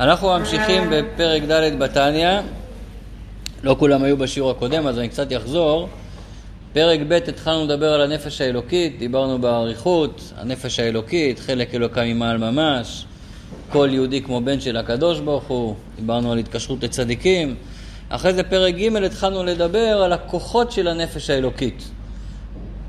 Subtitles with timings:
[0.00, 2.40] אנחנו ממשיכים בפרק ד' בתניא,
[3.62, 5.88] לא כולם היו בשיעור הקודם אז אני קצת אחזור.
[6.72, 13.04] פרק ב' התחלנו לדבר על הנפש האלוקית, דיברנו באריכות, הנפש האלוקית, חלק אלוקה ממעל ממש,
[13.70, 17.54] כל יהודי כמו בן של הקדוש ברוך הוא, דיברנו על התקשרות לצדיקים.
[18.08, 21.90] אחרי זה פרק ג' התחלנו לדבר על הכוחות של הנפש האלוקית.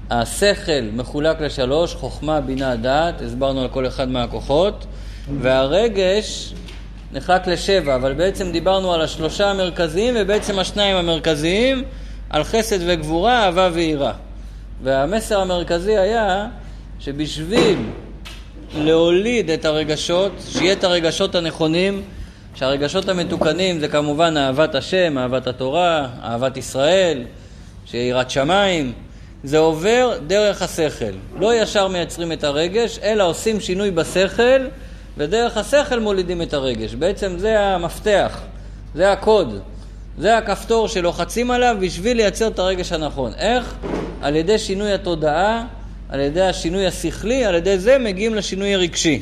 [0.10, 4.86] השכל מחולק לשלוש, חוכמה, בינה, דעת, הסברנו על כל אחד מהכוחות,
[5.42, 6.54] והרגש
[7.14, 11.84] נחלק לשבע, אבל בעצם דיברנו על השלושה המרכזיים ובעצם השניים המרכזיים,
[12.30, 14.12] על חסד וגבורה, אהבה ויראה.
[14.84, 16.48] והמסר המרכזי היה
[17.00, 17.78] שבשביל
[18.78, 22.02] להוליד את הרגשות, שיהיה את הרגשות הנכונים,
[22.56, 27.24] שהרגשות המתוקנים זה כמובן אהבת השם, אהבת התורה, אהבת ישראל,
[27.86, 28.94] שיהיה יראת שמיים,
[29.44, 31.14] זה עובר דרך השכל.
[31.40, 34.68] לא ישר מייצרים את הרגש, אלא עושים שינוי בשכל,
[35.22, 36.96] ודרך השכל מולידים את הרגש.
[36.96, 38.42] בעצם זה המפתח,
[38.96, 39.60] זה הקוד,
[40.18, 43.32] זה הכפתור שלוחצים עליו בשביל לייצר את הרגש הנכון.
[43.38, 43.76] איך?
[44.22, 45.66] על ידי שינוי התודעה,
[46.10, 49.22] על ידי השינוי השכלי, על ידי זה מגיעים לשינוי הרגשי.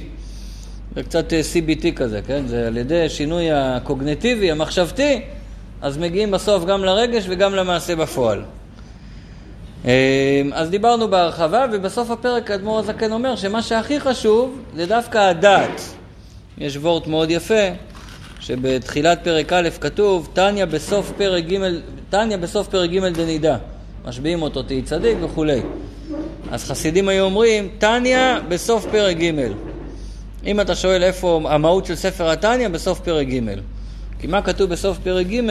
[0.95, 2.47] זה קצת אה, CBT כזה, כן?
[2.47, 5.21] זה על ידי שינוי הקוגנטיבי, המחשבתי,
[5.81, 8.41] אז מגיעים בסוף גם לרגש וגם למעשה בפועל.
[9.85, 9.89] אמ,
[10.53, 15.81] אז דיברנו בהרחבה, ובסוף הפרק אדמו"ר הזקן אומר שמה שהכי חשוב זה דווקא הדעת.
[16.57, 17.69] יש וורט מאוד יפה,
[18.39, 21.57] שבתחילת פרק א' כתוב, תניא בסוף פרק ג',
[22.09, 23.57] תניא בסוף פרק ג' דנידה.
[24.05, 25.61] משביעים אותו תהי צדיק וכולי.
[26.51, 29.31] אז חסידים היו אומרים, תניא בסוף פרק ג'.
[30.45, 33.39] אם אתה שואל איפה המהות של ספר התניא, בסוף פרק ג'.
[34.19, 35.41] כי מה כתוב בסוף פרק ג',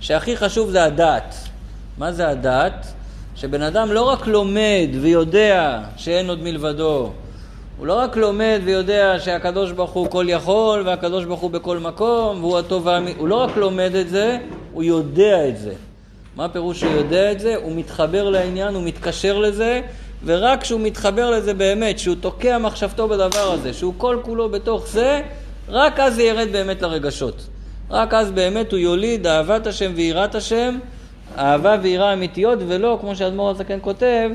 [0.00, 1.34] שהכי חשוב זה הדעת.
[1.98, 2.86] מה זה הדעת?
[3.36, 7.12] שבן אדם לא רק לומד ויודע שאין עוד מלבדו,
[7.78, 12.44] הוא לא רק לומד ויודע שהקדוש ברוך הוא כל יכול והקדוש ברוך הוא בכל מקום
[12.44, 14.38] והוא הטוב והאמין, הוא לא רק לומד את זה,
[14.72, 15.72] הוא יודע את זה.
[16.36, 17.56] מה הפירוש שהוא יודע את זה?
[17.56, 19.80] הוא מתחבר לעניין, הוא מתקשר לזה,
[20.24, 25.22] ורק כשהוא מתחבר לזה באמת, שהוא תוקע מחשבתו בדבר הזה, שהוא כל כולו בתוך זה,
[25.68, 27.46] רק אז זה ירד באמת לרגשות.
[27.90, 30.78] רק אז באמת הוא יוליד אהבת השם ויראת השם,
[31.38, 34.30] אהבה ויראה אמיתיות, ולא, כמו שאדמו"ר הזקן כותב,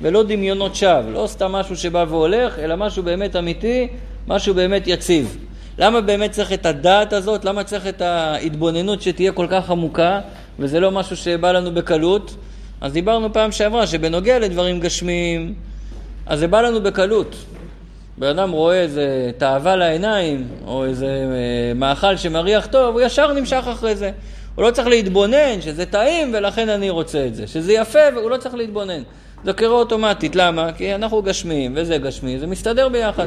[0.00, 3.88] ולא דמיונות שווא, לא סתם משהו שבא והולך, אלא משהו באמת אמיתי,
[4.26, 5.36] משהו באמת יציב.
[5.78, 7.44] למה באמת צריך את הדעת הזאת?
[7.44, 10.20] למה צריך את ההתבוננות שתהיה כל כך עמוקה,
[10.58, 12.36] וזה לא משהו שבא לנו בקלות?
[12.80, 15.54] אז דיברנו פעם שעברה שבנוגע לדברים גשמיים,
[16.26, 17.36] אז זה בא לנו בקלות.
[18.18, 23.64] בן אדם רואה איזה תאווה לעיניים, או איזה אה, מאכל שמריח טוב, הוא ישר נמשך
[23.72, 24.10] אחרי זה.
[24.56, 27.46] הוא לא צריך להתבונן שזה טעים ולכן אני רוצה את זה.
[27.46, 29.02] שזה יפה והוא לא צריך להתבונן.
[29.44, 30.72] זה קורה אוטומטית, למה?
[30.72, 33.26] כי אנחנו גשמיים וזה גשמי, זה מסתדר ביחד.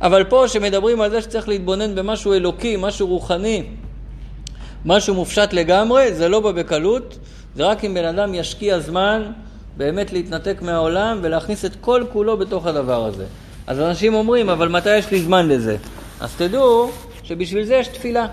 [0.00, 3.64] אבל פה שמדברים על זה שצריך להתבונן במשהו אלוקי, משהו רוחני,
[4.84, 7.18] משהו מופשט לגמרי, זה לא בא בקלות,
[7.56, 9.22] זה רק אם בן אדם ישקיע זמן
[9.76, 13.24] באמת להתנתק מהעולם ולהכניס את כל כולו בתוך הדבר הזה.
[13.66, 15.76] אז אנשים אומרים, אבל מתי יש לי זמן לזה?
[16.20, 16.90] אז תדעו
[17.22, 18.26] שבשביל זה יש תפילה.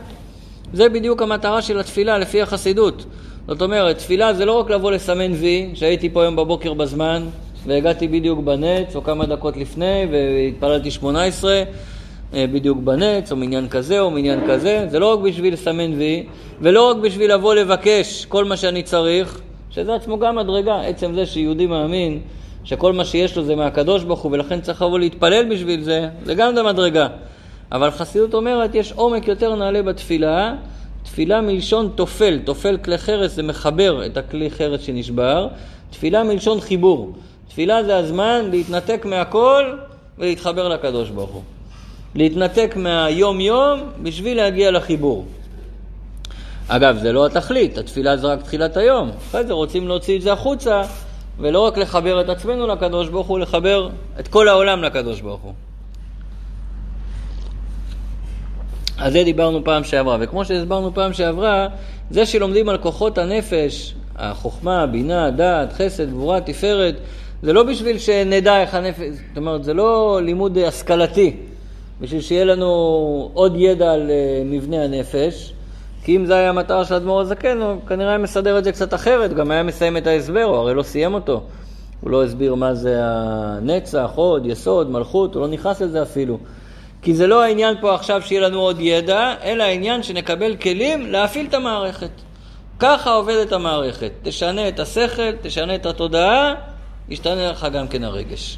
[0.73, 3.05] זה בדיוק המטרה של התפילה לפי החסידות.
[3.47, 7.23] זאת אומרת, תפילה זה לא רק לבוא לסמן וי, שהייתי פה היום בבוקר בזמן,
[7.65, 11.63] והגעתי בדיוק בנץ, או כמה דקות לפני, והתפללתי שמונה עשרה,
[12.33, 14.85] אה, בדיוק בנץ, או מניין כזה, או מניין כזה.
[14.89, 16.25] זה לא רק בשביל לסמן וי,
[16.61, 20.81] ולא רק בשביל לבוא לבקש כל מה שאני צריך, שזה עצמו גם מדרגה.
[20.81, 22.19] עצם זה שיהודי מאמין
[22.63, 26.33] שכל מה שיש לו זה מהקדוש ברוך הוא, ולכן צריך לבוא להתפלל בשביל זה, זה
[26.33, 27.07] גם מדרגה.
[27.75, 30.53] אבל חסידות אומרת, יש עומק יותר נעלה בתפילה,
[31.03, 35.47] תפילה מלשון תופל, תופל כלי חרס זה מחבר את הכלי חרס שנשבר,
[35.89, 37.13] תפילה מלשון חיבור.
[37.47, 39.63] תפילה זה הזמן להתנתק מהכל
[40.17, 41.41] ולהתחבר לקדוש ברוך הוא.
[42.15, 45.25] להתנתק מהיום-יום בשביל להגיע לחיבור.
[46.67, 49.11] אגב, זה לא התכלית, התפילה זה רק תחילת היום.
[49.29, 50.81] אחרי זה רוצים להוציא את זה החוצה,
[51.39, 55.53] ולא רק לחבר את עצמנו לקדוש ברוך הוא, לחבר את כל העולם לקדוש ברוך הוא.
[58.97, 61.67] על זה דיברנו פעם שעברה, וכמו שהסברנו פעם שעברה,
[62.09, 66.95] זה שלומדים על כוחות הנפש, החוכמה, הבינה, הדעת, חסד, גבורה, תפארת,
[67.43, 71.35] זה לא בשביל שנדע איך הנפש, זאת אומרת, זה לא לימוד השכלתי,
[72.01, 75.53] בשביל שיהיה לנו עוד ידע על אה, מבנה הנפש,
[76.03, 78.93] כי אם זה היה המטרה של אדמו"ר הזקן, הוא כנראה היה מסדר את זה קצת
[78.93, 81.41] אחרת, גם היה מסיים את ההסבר, הוא הרי לא סיים אותו.
[82.01, 86.37] הוא לא הסביר מה זה הנצח, הוד, יסוד, מלכות, הוא לא נכנס לזה אפילו.
[87.05, 91.45] כי זה לא העניין פה עכשיו שיהיה לנו עוד ידע, אלא העניין שנקבל כלים להפעיל
[91.45, 92.09] את המערכת.
[92.79, 94.11] ככה עובדת המערכת.
[94.23, 96.53] תשנה את השכל, תשנה את התודעה,
[97.09, 98.57] ישתנה לך גם כן הרגש.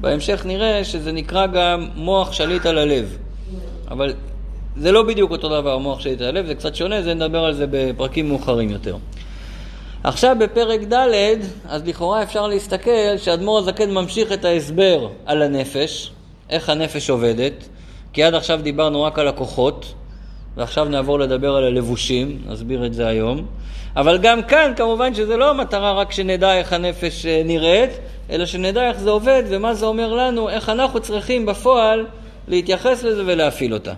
[0.00, 3.18] בהמשך נראה שזה נקרא גם מוח שליט על הלב.
[3.90, 4.14] אבל
[4.76, 7.66] זה לא בדיוק אותו דבר, המוח שלי הלב, זה קצת שונה, זה נדבר על זה
[7.70, 8.96] בפרקים מאוחרים יותר.
[10.04, 11.38] עכשיו בפרק ד',
[11.68, 16.12] אז לכאורה אפשר להסתכל שאדמו"ר הזקן ממשיך את ההסבר על הנפש,
[16.50, 17.68] איך הנפש עובדת,
[18.12, 19.94] כי עד עכשיו דיברנו רק על הכוחות,
[20.56, 23.46] ועכשיו נעבור לדבר על הלבושים, נסביר את זה היום.
[23.96, 27.90] אבל גם כאן, כמובן שזה לא המטרה רק שנדע איך הנפש אה, נראית,
[28.30, 32.06] אלא שנדע איך זה עובד ומה זה אומר לנו, איך אנחנו צריכים בפועל
[32.48, 33.92] להתייחס לזה ולהפעיל אותה.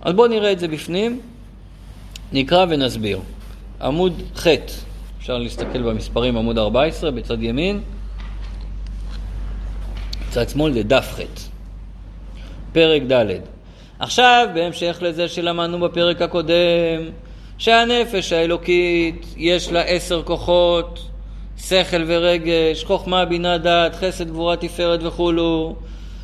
[0.00, 1.20] אז בואו נראה את זה בפנים,
[2.32, 3.20] נקרא ונסביר.
[3.82, 4.46] עמוד ח',
[5.18, 7.80] אפשר להסתכל במספרים עמוד 14 בצד ימין,
[10.30, 11.20] בצד שמאל זה דף ח',
[12.72, 13.26] פרק ד'.
[13.98, 17.02] עכשיו, בהמשך לזה שלמדנו בפרק הקודם,
[17.58, 21.00] שהנפש האלוקית יש לה עשר כוחות,
[21.58, 25.76] שכל ורגש, חוכמה, בינה, דעת, חסד, גבורה, תפארת וכולו,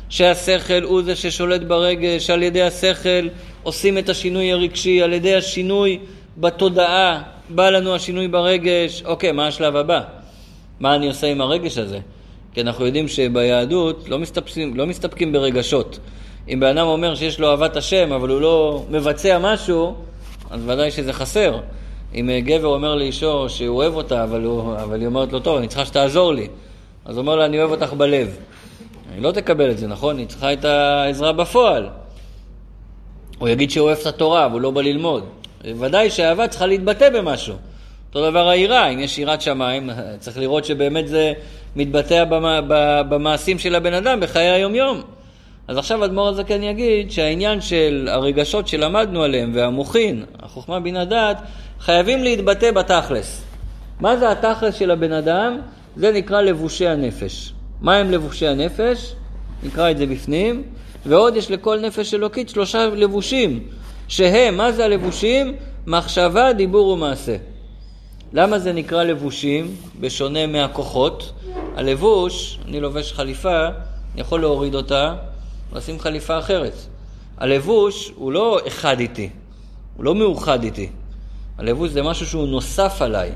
[0.09, 3.27] שהשכל הוא זה ששולט ברגש, על ידי השכל
[3.63, 5.99] עושים את השינוי הרגשי, על ידי השינוי
[6.37, 10.01] בתודעה בא לנו השינוי ברגש, אוקיי, מה השלב הבא?
[10.79, 11.99] מה אני עושה עם הרגש הזה?
[12.53, 15.99] כי אנחנו יודעים שביהדות לא מסתפקים, לא מסתפקים ברגשות.
[16.49, 19.95] אם בן אדם אומר שיש לו אהבת השם, אבל הוא לא מבצע משהו,
[20.49, 21.59] אז ודאי שזה חסר.
[22.15, 25.67] אם גבר אומר לאשתו שהוא אוהב אותה, אבל, הוא, אבל היא אומרת לו, טוב, אני
[25.67, 26.47] צריכה שתעזור לי.
[27.05, 28.37] אז הוא אומר לה, אני אוהב אותך בלב.
[29.15, 30.17] היא לא תקבל את זה, נכון?
[30.17, 31.89] היא צריכה את העזרה בפועל.
[33.39, 35.23] הוא יגיד שהוא אוהב את התורה, אבל הוא לא בא ללמוד.
[35.79, 37.55] ודאי שאהבה צריכה להתבטא במשהו.
[38.15, 39.89] אותו דבר היראה, אם יש יראת שמיים,
[40.19, 41.33] צריך לראות שבאמת זה
[41.75, 42.23] מתבטא
[43.09, 45.01] במעשים של הבן אדם בחיי היום-יום.
[45.67, 51.37] אז עכשיו אדמו"ר הזקן יגיד שהעניין של הרגשות שלמדנו עליהם והמוחין, החוכמה בינה דעת,
[51.79, 53.43] חייבים להתבטא בתכלס.
[53.99, 55.57] מה זה התכלס של הבן אדם?
[55.95, 57.53] זה נקרא לבושי הנפש.
[57.81, 59.13] מה הם לבושי הנפש?
[59.63, 60.63] נקרא את זה בפנים.
[61.05, 63.59] ועוד יש לכל נפש אלוקית שלושה לבושים,
[64.07, 65.55] שהם, מה זה הלבושים?
[65.87, 67.35] מחשבה, דיבור ומעשה.
[68.35, 71.33] למה זה נקרא לבושים, בשונה מהכוחות?
[71.75, 73.67] הלבוש, אני לובש חליפה,
[74.13, 75.15] אני יכול להוריד אותה,
[75.71, 76.73] ולשים חליפה אחרת.
[77.37, 79.29] הלבוש הוא לא אחד איתי,
[79.97, 80.89] הוא לא מאוחד איתי.
[81.57, 83.31] הלבוש זה משהו שהוא נוסף עליי,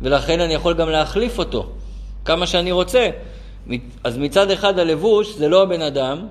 [0.00, 1.72] ולכן אני יכול גם להחליף אותו
[2.24, 3.10] כמה שאני רוצה.
[4.04, 6.26] אז מצד אחד הלבוש זה לא הבן אדם,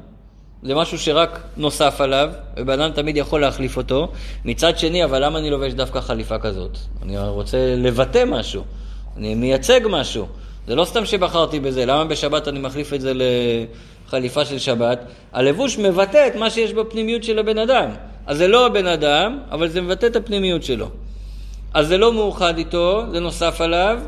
[0.65, 4.11] זה משהו שרק נוסף עליו, ובן אדם תמיד יכול להחליף אותו.
[4.45, 6.77] מצד שני, אבל למה אני לובש דווקא חליפה כזאת?
[7.01, 8.63] אני רוצה לבטא משהו,
[9.17, 10.27] אני מייצג משהו.
[10.67, 13.13] זה לא סתם שבחרתי בזה, למה בשבת אני מחליף את זה
[14.07, 15.05] לחליפה של שבת?
[15.33, 17.89] הלבוש מבטא את מה שיש בפנימיות של הבן אדם.
[18.27, 20.89] אז זה לא הבן אדם, אבל זה מבטא את הפנימיות שלו.
[21.73, 23.99] אז זה לא מאוחד איתו, זה נוסף עליו,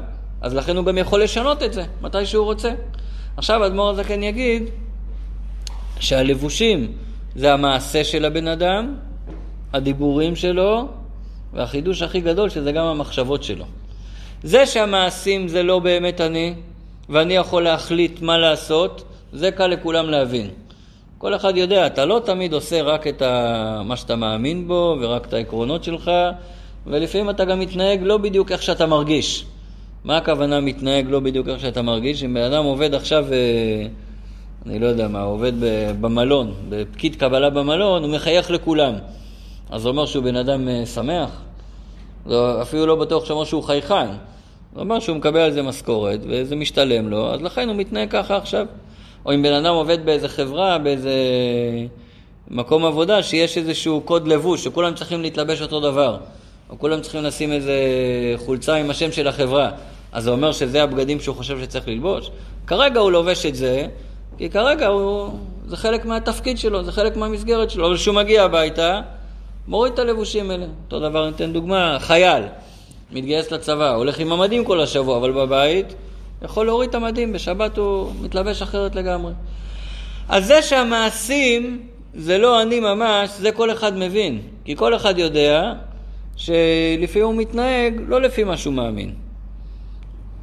[0.42, 2.72] אז לכן הוא גם יכול לשנות את זה, מתי שהוא רוצה.
[3.38, 4.70] עכשיו אדמו"ר הזקן יגיד
[6.00, 6.92] שהלבושים
[7.36, 8.96] זה המעשה של הבן אדם,
[9.74, 10.88] הדיבורים שלו,
[11.54, 13.66] והחידוש הכי גדול שזה גם המחשבות שלו.
[14.44, 16.54] זה שהמעשים זה לא באמת אני,
[17.10, 19.04] ואני יכול להחליט מה לעשות,
[19.34, 20.50] זה קל לכולם להבין.
[21.18, 23.82] כל אחד יודע, אתה לא תמיד עושה רק את ה...
[23.86, 26.12] מה שאתה מאמין בו ורק את העקרונות שלך,
[26.88, 29.46] ולפעמים אתה גם מתנהג לא בדיוק איך שאתה מרגיש.
[30.04, 32.24] מה הכוונה מתנהג לא בדיוק איך שאתה מרגיש?
[32.24, 33.88] אם בן אדם עובד עכשיו, אה,
[34.66, 35.52] אני לא יודע מה, עובד
[36.02, 38.94] במלון, בפקיד קבלה במלון, הוא מחייך לכולם.
[39.70, 41.30] אז זה אומר שהוא בן אדם אה, שמח?
[42.26, 44.08] זה אפילו לא בטוח שאומר שהוא חייכן.
[44.76, 48.38] זה אומר שהוא מקבל על זה משכורת, וזה משתלם לו, אז לכן הוא מתנהג ככה
[48.38, 48.66] עכשיו.
[49.26, 51.14] או אם בן אדם עובד באיזה חברה, באיזה
[52.52, 56.18] מקום עבודה, שיש איזשהו קוד לבוש, שכולם צריכים להתלבש אותו דבר.
[56.70, 57.74] או כולם צריכים לשים איזה
[58.38, 59.72] חולצה עם השם של החברה.
[60.12, 62.30] אז זה אומר שזה הבגדים שהוא חושב שצריך ללבוש?
[62.68, 63.88] כרגע הוא לובש את זה,
[64.38, 65.30] כי כרגע הוא,
[65.68, 67.88] זה חלק מהתפקיד שלו, זה חלק מהמסגרת שלו.
[67.88, 69.02] אבל כשהוא מגיע הביתה,
[69.68, 70.66] מוריד את הלבושים האלה.
[70.86, 72.44] אותו דבר, ניתן דוגמה, חייל,
[73.12, 75.96] מתגייס לצבא, הולך עם המדים כל השבוע, אבל בבית
[76.42, 79.34] יכול להוריד את המדים, בשבת הוא מתלבש אחרת לגמרי.
[80.30, 84.42] אז זה שהמעשים זה לא אני ממש, זה כל אחד מבין.
[84.66, 85.74] כי כל אחד יודע
[86.36, 89.25] שלפעמים הוא מתנהג לא לפי מה שהוא מאמין.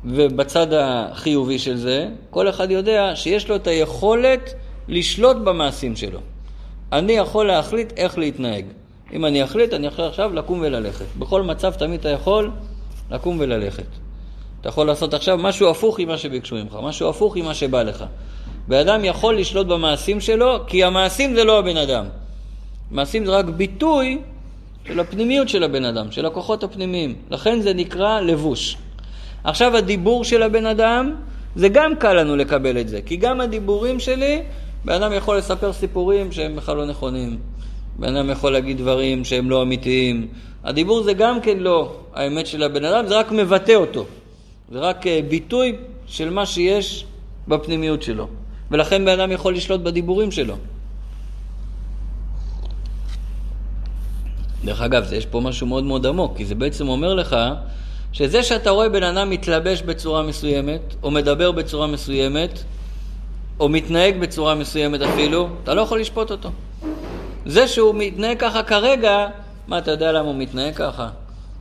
[0.04, 4.54] ובצד החיובי של זה, כל אחד יודע שיש לו את היכולת
[4.88, 6.20] לשלוט במעשים שלו.
[6.92, 8.64] אני יכול להחליט איך להתנהג.
[9.12, 11.04] אם אני אחליט, אני יכול עכשיו לקום וללכת.
[11.18, 12.50] בכל מצב תמיד אתה יכול
[13.10, 13.86] לקום וללכת.
[14.60, 18.04] אתה יכול לעשות עכשיו משהו הפוך ממה שביקשו ממך, משהו הפוך ממה שבא לך.
[18.68, 22.04] בן אדם יכול לשלוט במעשים שלו, כי המעשים זה לא הבן אדם.
[22.90, 24.18] מעשים זה רק ביטוי
[24.86, 27.14] של הפנימיות של הבן אדם, של הכוחות הפנימיים.
[27.30, 28.76] לכן זה נקרא לבוש.
[29.44, 31.14] עכשיו הדיבור של הבן אדם,
[31.56, 34.42] זה גם קל לנו לקבל את זה, כי גם הדיבורים שלי,
[34.84, 37.38] בן אדם יכול לספר סיפורים שהם בכלל לא נכונים.
[37.98, 40.28] בן אדם יכול להגיד דברים שהם לא אמיתיים.
[40.64, 44.06] הדיבור זה גם כן לא האמת של הבן אדם, זה רק מבטא אותו.
[44.72, 47.04] זה רק אה, ביטוי של מה שיש
[47.48, 48.28] בפנימיות שלו.
[48.70, 50.56] ולכן בן אדם יכול לשלוט בדיבורים שלו.
[54.64, 57.36] דרך אגב, יש פה משהו מאוד מאוד עמוק, כי זה בעצם אומר לך
[58.12, 62.64] שזה שאתה רואה בן אדם מתלבש בצורה מסוימת, או מדבר בצורה מסוימת,
[63.60, 66.50] או מתנהג בצורה מסוימת אפילו, אתה לא יכול לשפוט אותו.
[67.46, 69.26] זה שהוא מתנהג ככה כרגע,
[69.68, 71.08] מה, אתה יודע למה הוא מתנהג ככה?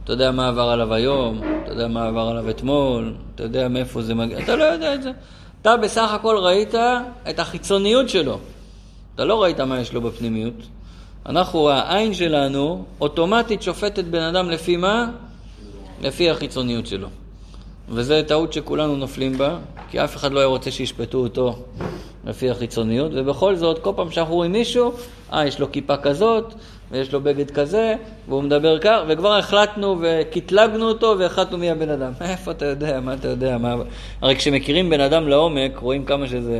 [0.03, 4.01] אתה יודע מה עבר עליו היום, אתה יודע מה עבר עליו אתמול, אתה יודע מאיפה
[4.01, 5.11] זה מגיע, אתה לא יודע את זה.
[5.61, 6.75] אתה בסך הכל ראית
[7.29, 8.39] את החיצוניות שלו.
[9.15, 10.53] אתה לא ראית מה יש לו בפנימיות.
[11.25, 15.09] אנחנו, העין שלנו, אוטומטית שופטת בן אדם לפי מה?
[16.01, 17.07] לפי החיצוניות שלו.
[17.89, 19.57] וזו טעות שכולנו נופלים בה,
[19.89, 21.63] כי אף אחד לא היה רוצה שישפטו אותו
[22.25, 24.93] לפי החיצוניות, ובכל זאת, כל פעם שאנחנו רואים מישהו,
[25.33, 26.53] אה, יש לו כיפה כזאת,
[26.91, 27.95] ויש לו בגד כזה,
[28.29, 32.11] והוא מדבר כך, וכבר החלטנו וקטלגנו אותו והחלטנו מי הבן אדם.
[32.21, 33.75] איפה אתה יודע, מה אתה יודע, מה...
[34.21, 36.57] הרי כשמכירים בן אדם לעומק, רואים כמה שזה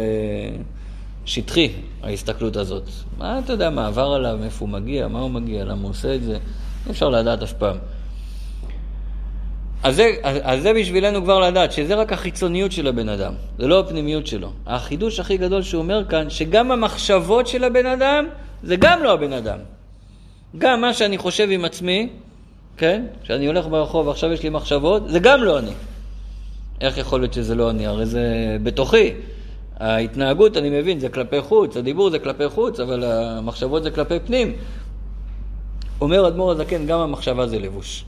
[1.25, 1.69] שטחי,
[2.03, 2.83] ההסתכלות הזאת.
[3.17, 6.15] מה אתה יודע, מה עבר עליו, מאיפה הוא מגיע, מה הוא מגיע, למה הוא עושה
[6.15, 6.38] את זה,
[6.86, 7.77] אי אפשר לדעת אף פעם.
[9.84, 13.80] אז זה, אז זה בשבילנו כבר לדעת, שזה רק החיצוניות של הבן אדם, זה לא
[13.80, 14.52] הפנימיות שלו.
[14.66, 18.26] החידוש הכי גדול שהוא אומר כאן, שגם המחשבות של הבן אדם,
[18.64, 19.58] זה גם לא הבן אדם.
[20.58, 22.10] גם מה שאני חושב עם עצמי,
[22.78, 23.06] כן?
[23.24, 25.72] כשאני הולך ברחוב ועכשיו יש לי מחשבות, זה גם לא אני.
[26.82, 27.88] איך יכול להיות שזה לא אני?
[27.88, 29.14] הרי זה בתוכי.
[29.80, 34.54] ההתנהגות, אני מבין, זה כלפי חוץ, הדיבור זה כלפי חוץ, אבל המחשבות זה כלפי פנים.
[36.02, 38.06] אומר אדמו"ר הזקן, גם המחשבה זה לבוש.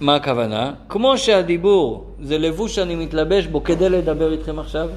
[0.00, 0.72] מה הכוונה?
[0.88, 4.88] כמו שהדיבור זה לבוש שאני מתלבש בו כדי לדבר איתכם עכשיו,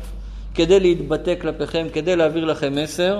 [0.55, 3.19] כדי להתבטא כלפיכם, כדי להעביר לכם מסר,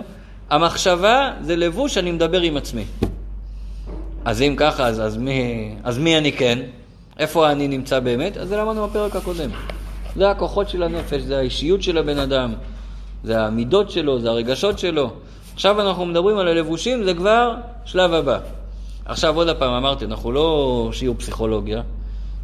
[0.50, 2.84] המחשבה זה לבוש שאני מדבר עם עצמי.
[4.26, 6.60] אז אם ככה, אז, אז, מי, אז מי אני כן?
[7.20, 8.38] איפה אני נמצא באמת?
[8.38, 9.50] אז זה למדנו בפרק הקודם.
[10.16, 12.54] זה הכוחות של הנפש, זה האישיות של הבן אדם,
[13.24, 15.10] זה המידות שלו, זה הרגשות שלו.
[15.54, 18.40] עכשיו אנחנו מדברים על הלבושים, זה כבר שלב הבא.
[19.12, 21.82] עכשיו עוד פעם, אמרתי, אנחנו לא שיעור פסיכולוגיה,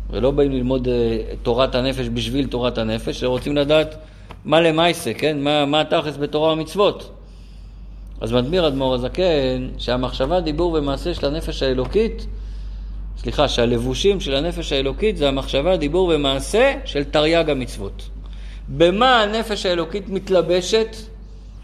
[0.10, 3.96] ולא באים ללמוד uh, תורת הנפש בשביל תורת הנפש, אלא רוצים לדעת
[4.46, 5.40] מה למעשה, כן?
[5.40, 7.12] מה, מה התכלס בתורה ומצוות.
[8.22, 12.28] אז מדביר אדמו"ר הזקן שהמחשבה, דיבור ומעשה של הנפש האלוקית,
[13.18, 18.10] סליחה, שהלבושים של הנפש האלוקית זה המחשבה, דיבור ומעשה של תרי"ג המצוות.
[18.68, 20.96] במה הנפש האלוקית מתלבשת?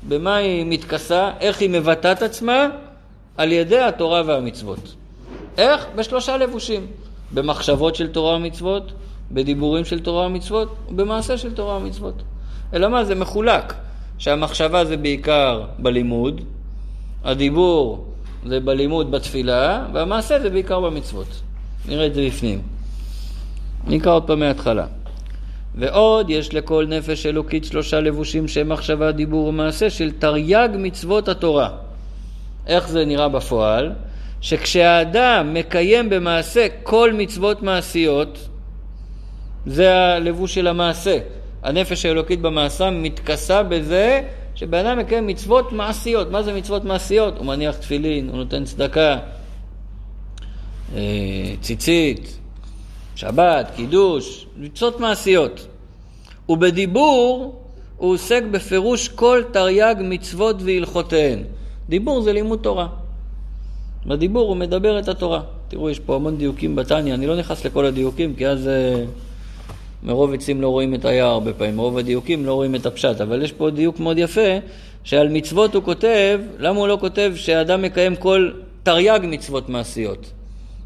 [0.07, 1.31] במה היא מתכסה?
[1.39, 2.67] איך היא מבטאת עצמה?
[3.37, 4.95] על ידי התורה והמצוות.
[5.57, 5.85] איך?
[5.95, 6.87] בשלושה לבושים.
[7.33, 8.91] במחשבות של תורה ומצוות,
[9.31, 12.23] בדיבורים של תורה ומצוות, ובמעשה של תורה ומצוות.
[12.73, 13.05] אלא מה?
[13.05, 13.73] זה מחולק.
[14.17, 16.41] שהמחשבה זה בעיקר בלימוד,
[17.23, 18.05] הדיבור
[18.45, 21.27] זה בלימוד בתפילה, והמעשה זה בעיקר במצוות.
[21.87, 22.61] נראה את זה בפנים.
[23.87, 24.85] נקרא עוד פעם מההתחלה.
[25.75, 31.69] ועוד יש לכל נפש אלוקית שלושה לבושים שהם מחשבה, דיבור ומעשה של תרי"ג מצוות התורה.
[32.67, 33.91] איך זה נראה בפועל?
[34.41, 38.49] שכשהאדם מקיים במעשה כל מצוות מעשיות,
[39.65, 41.17] זה הלבוש של המעשה.
[41.63, 44.21] הנפש האלוקית במעשה מתכסה בזה
[44.55, 46.31] שבן אדם מקיים מצוות מעשיות.
[46.31, 47.37] מה זה מצוות מעשיות?
[47.37, 49.17] הוא מניח תפילין, הוא נותן צדקה,
[50.95, 51.01] אה,
[51.61, 52.37] ציצית,
[53.15, 55.67] שבת, קידוש, מצוות מעשיות.
[56.49, 57.61] ובדיבור
[57.97, 61.43] הוא עוסק בפירוש כל תרי"ג מצוות והלכותיהן.
[61.89, 62.87] דיבור זה לימוד תורה.
[64.05, 65.41] בדיבור הוא מדבר את התורה.
[65.67, 69.07] תראו, יש פה המון דיוקים בתניא, אני לא נכנס לכל הדיוקים, כי אז uh,
[70.03, 73.41] מרוב עצים לא רואים את היער הרבה פעמים, מרוב הדיוקים לא רואים את הפשט, אבל
[73.41, 74.57] יש פה דיוק מאוד יפה,
[75.03, 78.51] שעל מצוות הוא כותב, למה הוא לא כותב שאדם מקיים כל
[78.83, 80.31] תרי"ג מצוות מעשיות?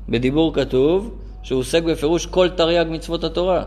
[0.10, 3.64] בדיבור כתוב שהוא עוסק בפירוש כל תרי"ג מצוות התורה.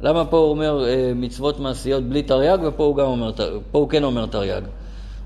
[0.00, 3.32] למה פה הוא אומר uh, מצוות מעשיות בלי תרי"ג ופה הוא, אומר,
[3.70, 4.62] פה הוא כן אומר תרי"ג?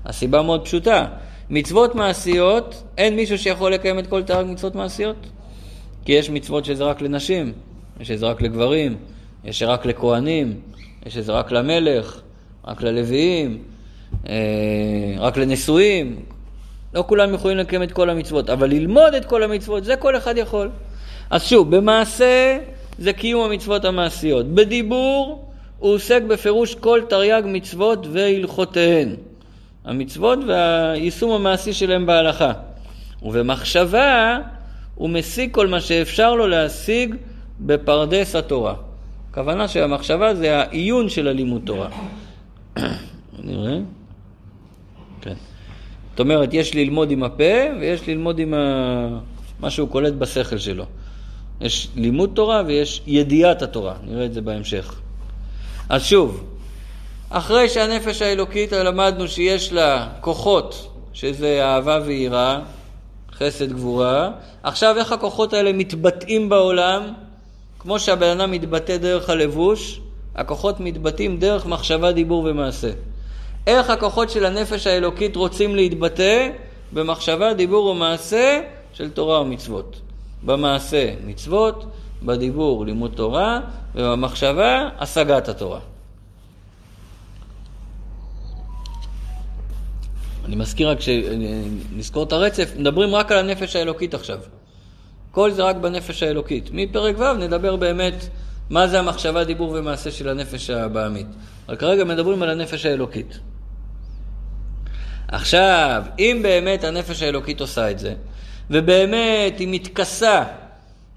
[0.05, 1.05] הסיבה מאוד פשוטה.
[1.53, 5.15] מצוות מעשיות, אין מישהו שיכול לקיים את כל תרי"ג מצוות מעשיות.
[6.05, 7.53] כי יש מצוות שזה רק לנשים,
[7.99, 8.97] יש שזה רק לגברים,
[9.43, 10.59] יש רק לכהנים,
[11.05, 12.21] יש שזה רק למלך,
[12.67, 13.57] רק ללוויים,
[14.29, 14.33] אה,
[15.19, 16.19] רק לנשואים.
[16.93, 20.37] לא כולם יכולים לקיים את כל המצוות, אבל ללמוד את כל המצוות, זה כל אחד
[20.37, 20.69] יכול.
[21.29, 22.57] אז שוב, במעשה
[22.99, 24.47] זה קיום המצוות המעשיות.
[24.47, 29.15] בדיבור הוא עוסק בפירוש כל תרי"ג מצוות והלכותיהן.
[29.85, 32.51] המצוות והיישום המעשי שלהם בהלכה.
[33.21, 34.37] ובמחשבה
[34.95, 37.15] הוא משיג כל מה שאפשר לו להשיג
[37.59, 38.73] בפרדס התורה.
[39.31, 41.89] הכוונה שהמחשבה זה העיון של הלימוד תורה.
[43.43, 43.77] נראה?
[45.21, 45.33] כן.
[46.11, 49.19] זאת אומרת, יש ללמוד עם הפה ויש ללמוד עם ה...
[49.59, 50.85] מה שהוא קולט בשכל שלו.
[51.61, 54.99] יש לימוד תורה ויש ידיעת התורה, נראה את זה בהמשך.
[55.89, 56.43] אז שוב,
[57.35, 62.59] אחרי שהנפש האלוקית למדנו שיש לה כוחות, שזה אהבה ויראה,
[63.33, 64.31] חסד גבורה,
[64.63, 67.13] עכשיו איך הכוחות האלה מתבטאים בעולם?
[67.79, 69.99] כמו שהבן אדם מתבטא דרך הלבוש,
[70.35, 72.91] הכוחות מתבטאים דרך מחשבה, דיבור ומעשה.
[73.67, 76.49] איך הכוחות של הנפש האלוקית רוצים להתבטא?
[76.93, 78.61] במחשבה, דיבור ומעשה
[78.93, 80.01] של תורה ומצוות.
[80.43, 81.85] במעשה מצוות,
[82.23, 83.59] בדיבור לימוד תורה,
[83.95, 85.79] ובמחשבה השגת התורה.
[90.45, 94.39] אני מזכיר רק שנזכור את הרצף, מדברים רק על הנפש האלוקית עכשיו.
[95.31, 96.69] כל זה רק בנפש האלוקית.
[96.73, 98.27] מפרק ו' נדבר באמת
[98.69, 101.27] מה זה המחשבה, דיבור ומעשה של הנפש הבעמית.
[101.67, 103.39] אבל כרגע מדברים על הנפש האלוקית.
[105.27, 108.13] עכשיו, אם באמת הנפש האלוקית עושה את זה,
[108.69, 110.43] ובאמת היא מתכסה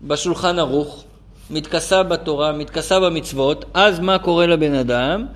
[0.02, 1.04] בשולחן ערוך,
[1.50, 5.26] מתכסה בתורה, מתכסה במצוות, אז מה קורה לבן אדם?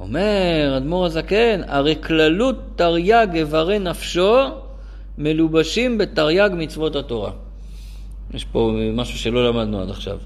[0.00, 4.36] אומר אדמו"ר הזקן, הרי כללות תרי"ג איברי נפשו
[5.18, 7.30] מלובשים בתרי"ג מצוות התורה.
[8.34, 10.18] יש פה משהו שלא למדנו עד עכשיו.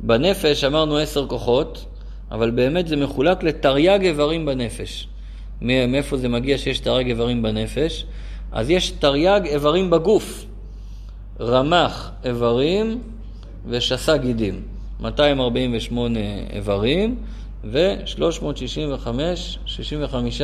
[0.00, 1.84] בנפש אמרנו עשר כוחות,
[2.30, 5.08] אבל באמת זה מחולק לתרי"ג איברים בנפש.
[5.62, 8.06] מאיפה זה מגיע שיש תרי"ג איברים בנפש?
[8.52, 10.46] אז יש תרי"ג איברים בגוף.
[11.40, 13.00] רמ"ח איברים
[13.66, 14.62] ושסה גידים.
[15.00, 16.20] 248
[16.50, 17.16] איברים
[17.72, 19.08] ו-365
[19.66, 20.42] 65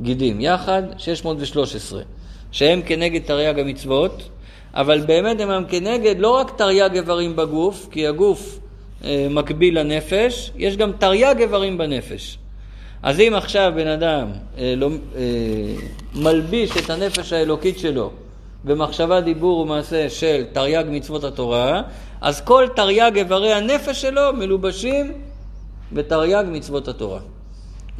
[0.00, 0.40] גידים.
[0.40, 2.02] יחד 613,
[2.52, 4.28] שהם כנגד תרי"ג המצוות,
[4.74, 8.58] אבל באמת הם כנגד לא רק תרי"ג איברים בגוף, כי הגוף
[9.04, 12.38] אה, מקביל לנפש, יש גם תרי"ג איברים בנפש.
[13.02, 15.22] אז אם עכשיו בן אדם אה, לא, אה,
[16.14, 18.10] מלביש את הנפש האלוקית שלו
[18.64, 21.82] במחשבה, דיבור ומעשה של תרי"ג מצוות התורה,
[22.20, 25.12] אז כל תרי"ג איברי הנפש שלו מלובשים
[25.92, 27.20] בתרי"ג מצוות התורה.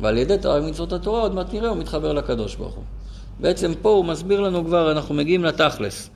[0.01, 2.85] ועל ידי תרי"ג מצוות התורה, עוד מעט נראה, הוא מתחבר לקדוש ברוך הוא.
[3.41, 6.11] בעצם פה הוא מסביר לנו כבר, אנחנו מגיעים לתכלס.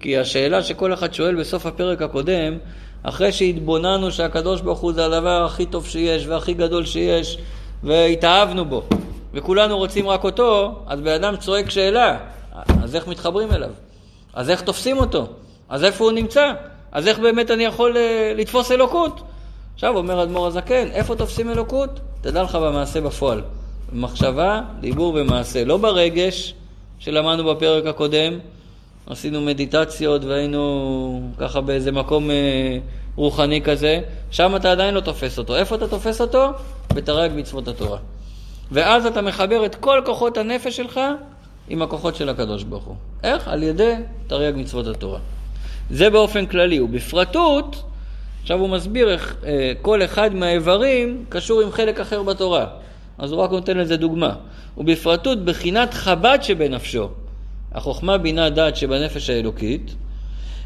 [0.00, 2.58] כי השאלה שכל אחד שואל בסוף הפרק הקודם,
[3.02, 7.38] אחרי שהתבוננו שהקדוש ברוך הוא זה הדבר הכי טוב שיש והכי גדול שיש,
[7.84, 8.82] והתאהבנו בו,
[9.34, 12.18] וכולנו רוצים רק אותו, אז בן אדם צועק שאלה,
[12.82, 13.70] אז איך מתחברים אליו?
[14.34, 15.26] אז איך תופסים אותו?
[15.68, 16.52] אז איפה הוא נמצא?
[16.92, 19.20] אז איך באמת אני יכול uh, לתפוס אלוקות?
[19.74, 22.00] עכשיו אומר אדמו"ר הזקן, איפה תופסים אלוקות?
[22.20, 23.42] תדע לך במעשה בפועל.
[23.92, 25.64] במחשבה, דיבור ומעשה.
[25.64, 26.54] לא ברגש
[26.98, 28.38] שלמדנו בפרק הקודם,
[29.06, 32.78] עשינו מדיטציות והיינו ככה באיזה מקום אה,
[33.16, 35.56] רוחני כזה, שם אתה עדיין לא תופס אותו.
[35.56, 36.50] איפה אתה תופס אותו?
[36.94, 37.98] בתרי"ג מצוות התורה.
[38.72, 41.00] ואז אתה מחבר את כל כוחות הנפש שלך
[41.68, 42.96] עם הכוחות של הקדוש ברוך הוא.
[43.22, 43.48] איך?
[43.48, 43.94] על ידי
[44.26, 45.18] תרי"ג מצוות התורה.
[45.90, 47.82] זה באופן כללי, ובפרטות,
[48.42, 52.66] עכשיו הוא מסביר איך אה, כל אחד מהאיברים קשור עם חלק אחר בתורה.
[53.18, 54.34] אז הוא רק נותן לזה דוגמה.
[54.76, 57.08] ובפרטות, בחינת חב"ד שבנפשו,
[57.72, 59.94] החוכמה, בינה, דעת שבנפש האלוקית,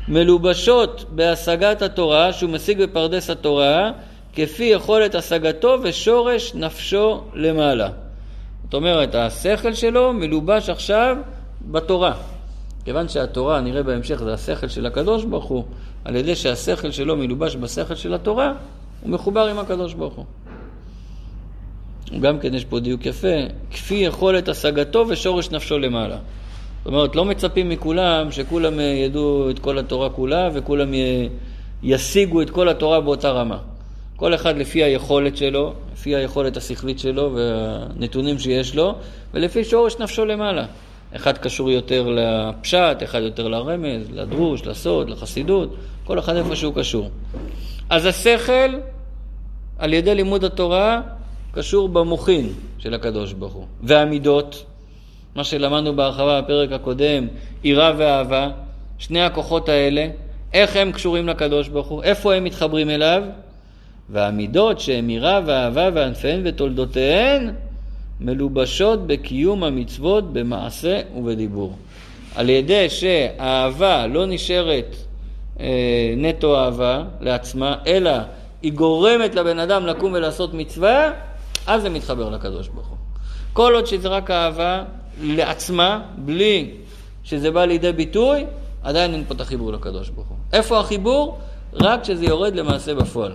[0.08, 3.90] מלובשות בהשגת התורה, שהוא משיג בפרדס התורה,
[4.32, 7.88] כפי יכולת השגתו ושורש נפשו למעלה.
[8.64, 11.16] זאת אומרת, השכל שלו מלובש עכשיו
[11.62, 12.12] בתורה.
[12.84, 15.64] כיוון שהתורה, נראה בהמשך, זה השכל של הקדוש ברוך הוא,
[16.06, 18.52] על ידי שהשכל שלו מלובש בשכל של התורה,
[19.02, 20.24] הוא מחובר עם הקדוש ברוך הוא.
[22.20, 23.36] גם כן יש פה דיוק יפה,
[23.70, 26.16] כפי יכולת השגתו ושורש נפשו למעלה.
[26.78, 30.88] זאת אומרת, לא מצפים מכולם שכולם ידעו את כל התורה כולה וכולם
[31.82, 33.58] ישיגו את כל התורה באותה רמה.
[34.16, 38.94] כל אחד לפי היכולת שלו, לפי היכולת השכלית שלו והנתונים שיש לו,
[39.34, 40.66] ולפי שורש נפשו למעלה.
[41.16, 47.10] אחד קשור יותר לפשט, אחד יותר לרמז, לדרוש, לסוד, לחסידות, כל אחד איפה שהוא קשור.
[47.90, 48.74] אז השכל,
[49.78, 51.00] על ידי לימוד התורה,
[51.52, 52.48] קשור במוחין
[52.78, 53.66] של הקדוש ברוך הוא.
[53.82, 54.64] והמידות,
[55.34, 57.26] מה שלמדנו בהרחבה בפרק הקודם,
[57.64, 58.48] יראה ואהבה,
[58.98, 60.08] שני הכוחות האלה,
[60.52, 63.22] איך הם קשורים לקדוש ברוך הוא, איפה הם מתחברים אליו,
[64.08, 67.50] והמידות שהן יראה ואהבה וענפיהן ותולדותיהן
[68.20, 71.76] מלובשות בקיום המצוות במעשה ובדיבור.
[72.34, 74.96] על ידי שהאהבה לא נשארת
[75.60, 78.10] אה, נטו אהבה לעצמה, אלא
[78.62, 81.10] היא גורמת לבן אדם לקום ולעשות מצווה,
[81.66, 82.96] אז זה מתחבר לקדוש ברוך הוא.
[83.52, 84.84] כל עוד שזה רק אהבה
[85.22, 86.70] לעצמה, בלי
[87.24, 88.44] שזה בא לידי ביטוי,
[88.82, 90.36] עדיין אין פה את החיבור לקדוש ברוך הוא.
[90.52, 91.38] איפה החיבור?
[91.72, 93.32] רק כשזה יורד למעשה בפועל.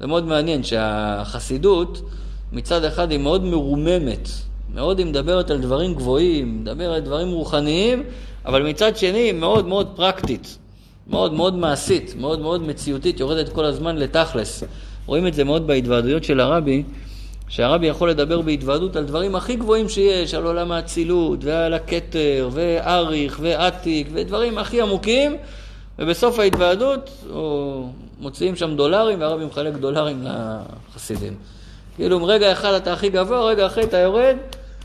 [0.00, 2.02] זה מאוד מעניין שהחסידות
[2.52, 4.28] מצד אחד היא מאוד מרוממת
[4.74, 8.02] מאוד היא מדברת על דברים גבוהים, מדברת על דברים רוחניים,
[8.46, 10.58] אבל מצד שני מאוד מאוד פרקטית,
[11.06, 14.64] מאוד מאוד מעשית, מאוד מאוד מציאותית, יורדת כל הזמן לתכלס.
[15.06, 16.82] רואים את זה מאוד בהתוועדויות של הרבי,
[17.48, 23.38] שהרבי יכול לדבר בהתוועדות על דברים הכי גבוהים שיש, על עולם האצילות, ועל הכתר, ואריך,
[23.42, 25.36] ועתיק, ודברים הכי עמוקים,
[25.98, 27.88] ובסוף ההתוועדות הוא
[28.20, 30.24] מוציאים שם דולרים, והרבי מחלק דולרים
[30.94, 31.57] לחסידים.
[31.98, 34.36] כאילו, רגע אחד אתה הכי גבוה, רגע אחרי אתה יורד,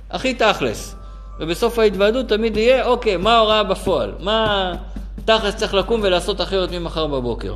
[0.10, 0.95] הכי תכלס.
[1.39, 4.12] ובסוף ההתוועדות תמיד יהיה, אוקיי, מה ההוראה בפועל?
[4.19, 4.71] מה
[5.26, 7.56] תכלס צריך לקום ולעשות אחרת ממחר בבוקר?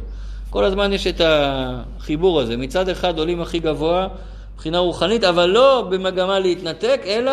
[0.49, 2.57] כל הזמן יש את החיבור הזה.
[2.57, 4.07] מצד אחד עולים הכי גבוה,
[4.53, 7.31] מבחינה רוחנית, אבל לא במגמה להתנתק, אלא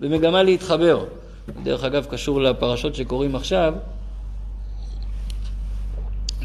[0.00, 1.04] במגמה להתחבר.
[1.62, 3.74] דרך אגב, קשור לפרשות שקוראים עכשיו,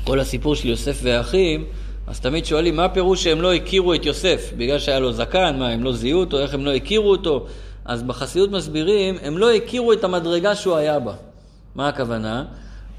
[0.04, 1.66] כל הסיפור של יוסף והאחים,
[2.10, 4.52] אז תמיד שואלים, מה הפירוש שהם לא הכירו את יוסף?
[4.58, 6.40] בגלל שהיה לו זקן, מה, הם לא זיהו אותו?
[6.40, 7.46] איך הם לא הכירו אותו?
[7.86, 11.14] אז בחסידות מסבירים, הם לא הכירו את המדרגה שהוא היה בה.
[11.76, 12.46] מה הכוונה?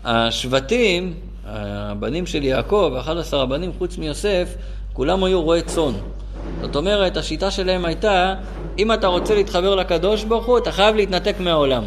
[0.05, 1.15] השבטים,
[1.47, 4.55] הבנים של יעקב, 11 הבנים חוץ מיוסף,
[4.93, 5.93] כולם היו רועי צאן.
[6.61, 8.35] זאת אומרת, השיטה שלהם הייתה,
[8.79, 11.85] אם אתה רוצה להתחבר לקדוש ברוך הוא, אתה חייב להתנתק מהעולם.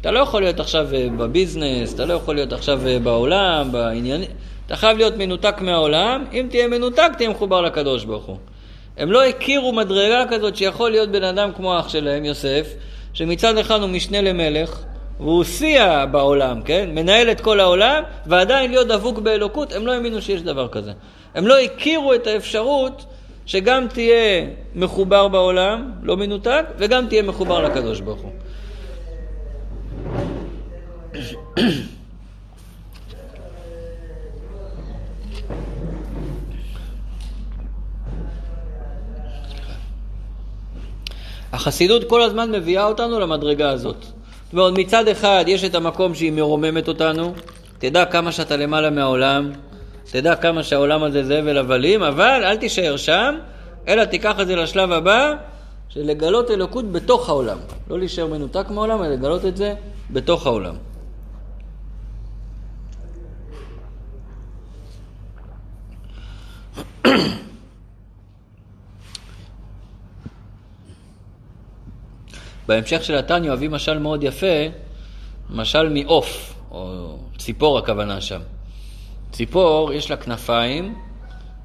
[0.00, 4.30] אתה לא יכול להיות עכשיו אה, בביזנס, אתה לא יכול להיות עכשיו אה, בעולם, בעניינים,
[4.72, 8.36] אתה חייב להיות מנותק מהעולם, אם תהיה מנותק תהיה מחובר לקדוש ברוך הוא.
[8.96, 12.74] הם לא הכירו מדרגה כזאת שיכול להיות בן אדם כמו אח שלהם, יוסף,
[13.12, 14.82] שמצד אחד הוא משנה למלך,
[15.20, 16.90] והוא שיא בעולם, כן?
[16.94, 20.92] מנהל את כל העולם, ועדיין להיות דבוק באלוקות, הם לא האמינו שיש דבר כזה.
[21.34, 23.04] הם לא הכירו את האפשרות
[23.46, 28.32] שגם תהיה מחובר בעולם, לא מנותק, וגם תהיה מחובר לקדוש ברוך הוא.
[41.52, 43.96] החסידות כל הזמן מביאה אותנו למדרגה הזאת.
[44.02, 47.34] זאת אומרת, מצד אחד יש את המקום שהיא מרוממת אותנו,
[47.78, 49.50] תדע כמה שאתה למעלה מהעולם,
[50.10, 53.34] תדע כמה שהעולם הזה זה הבל הבלים, אבל אל תישאר שם,
[53.88, 55.32] אלא תיקח את זה לשלב הבא,
[55.88, 57.58] של לגלות אלוקות בתוך העולם.
[57.90, 59.74] לא להישאר מנותק מהעולם, אלא לגלות את זה
[60.10, 60.74] בתוך העולם.
[72.72, 74.46] בהמשך של התניא אוהבים משל מאוד יפה,
[75.50, 78.40] משל מעוף, או ציפור הכוונה שם.
[79.32, 80.94] ציפור, יש לה כנפיים,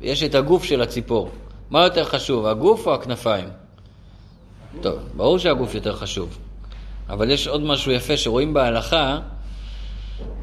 [0.02, 1.30] ויש את הגוף של הציפור.
[1.70, 3.50] מה יותר חשוב, הגוף או הכנפיים?
[4.82, 6.38] טוב, ברור שהגוף יותר חשוב.
[7.10, 9.20] אבל יש עוד משהו יפה שרואים בהלכה,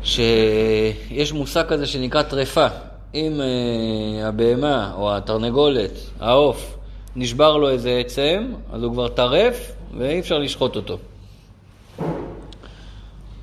[0.03, 2.66] שיש מושג כזה שנקרא טרפה.
[3.14, 6.77] אם uh, הבהמה או התרנגולת, העוף,
[7.16, 10.98] נשבר לו איזה עצם, אז הוא כבר טרף ואי אפשר לשחוט אותו.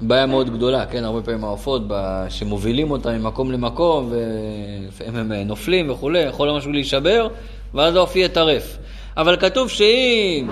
[0.01, 1.03] בעיה מאוד גדולה, כן?
[1.03, 1.81] הרבה פעמים העופות
[2.29, 7.27] שמובילים אותם ממקום למקום, ולפעמים הם אה, נופלים וכולי, יכול משהו להישבר,
[7.73, 8.77] ואז העוף יהיה טרף.
[9.17, 10.49] אבל כתוב שאם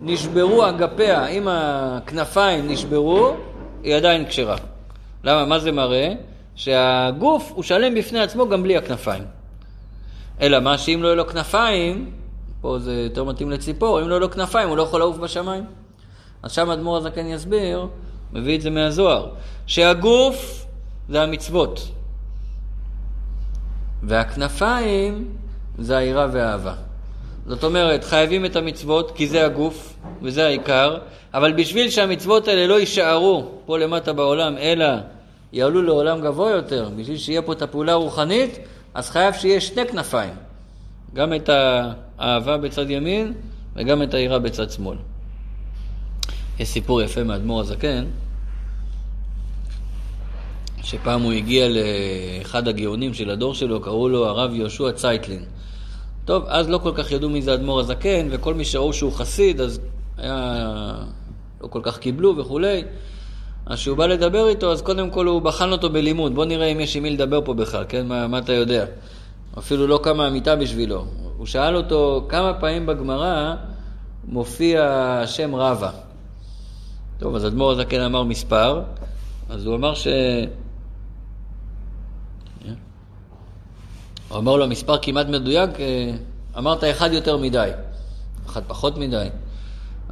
[0.00, 3.34] נשברו אגפיה, אם הכנפיים נשברו,
[3.82, 4.56] היא עדיין כשרה.
[5.24, 5.44] למה?
[5.44, 6.12] מה זה מראה?
[6.54, 9.24] שהגוף הוא שלם בפני עצמו גם בלי הכנפיים.
[10.40, 12.10] אלא מה שאם לא יהיו לו כנפיים,
[12.64, 15.64] פה זה יותר מתאים לציפור, אם לא לו כנפיים הוא לא יכול לעוף בשמיים.
[16.42, 17.86] אז שם אדמו"ר הזקן יסביר,
[18.32, 19.28] מביא את זה מהזוהר,
[19.66, 20.66] שהגוף
[21.08, 21.88] זה המצוות,
[24.02, 25.36] והכנפיים
[25.78, 26.74] זה היראה והאהבה.
[27.46, 30.98] זאת אומרת, חייבים את המצוות כי זה הגוף וזה העיקר,
[31.34, 34.86] אבל בשביל שהמצוות האלה לא יישארו פה למטה בעולם, אלא
[35.52, 38.58] יעלו לעולם גבוה יותר, בשביל שיהיה פה את הפעולה הרוחנית,
[38.94, 40.53] אז חייב שיהיה שני כנפיים.
[41.14, 41.50] גם את
[42.18, 43.32] האהבה בצד ימין
[43.76, 44.96] וגם את היראה בצד שמאל.
[46.58, 48.04] יש סיפור יפה מאדמו"ר הזקן,
[50.82, 55.44] שפעם הוא הגיע לאחד הגאונים של הדור שלו, קראו לו הרב יהושע צייטלין.
[56.24, 59.60] טוב, אז לא כל כך ידעו מי זה אדמו"ר הזקן, וכל מי שראו שהוא חסיד,
[59.60, 59.80] אז
[60.16, 60.94] היה...
[61.62, 62.84] לא כל כך קיבלו וכולי.
[63.66, 66.34] אז כשהוא בא לדבר איתו, אז קודם כל הוא בחן אותו בלימוד.
[66.34, 68.06] בוא נראה אם יש עם מי לדבר פה בכלל, כן?
[68.06, 68.84] מה, מה אתה יודע?
[69.58, 71.04] אפילו לא קמה המיטה בשבילו.
[71.36, 73.54] הוא שאל אותו כמה פעמים בגמרא
[74.24, 74.84] מופיע
[75.22, 75.90] השם רבא.
[77.18, 78.82] טוב, אז אדמו"ר הזקן אמר מספר,
[79.48, 80.06] אז הוא אמר ש...
[84.28, 86.10] הוא אמר לו מספר כמעט מדויק, אה,
[86.58, 87.70] אמרת אחד יותר מדי,
[88.46, 89.28] אחד פחות מדי.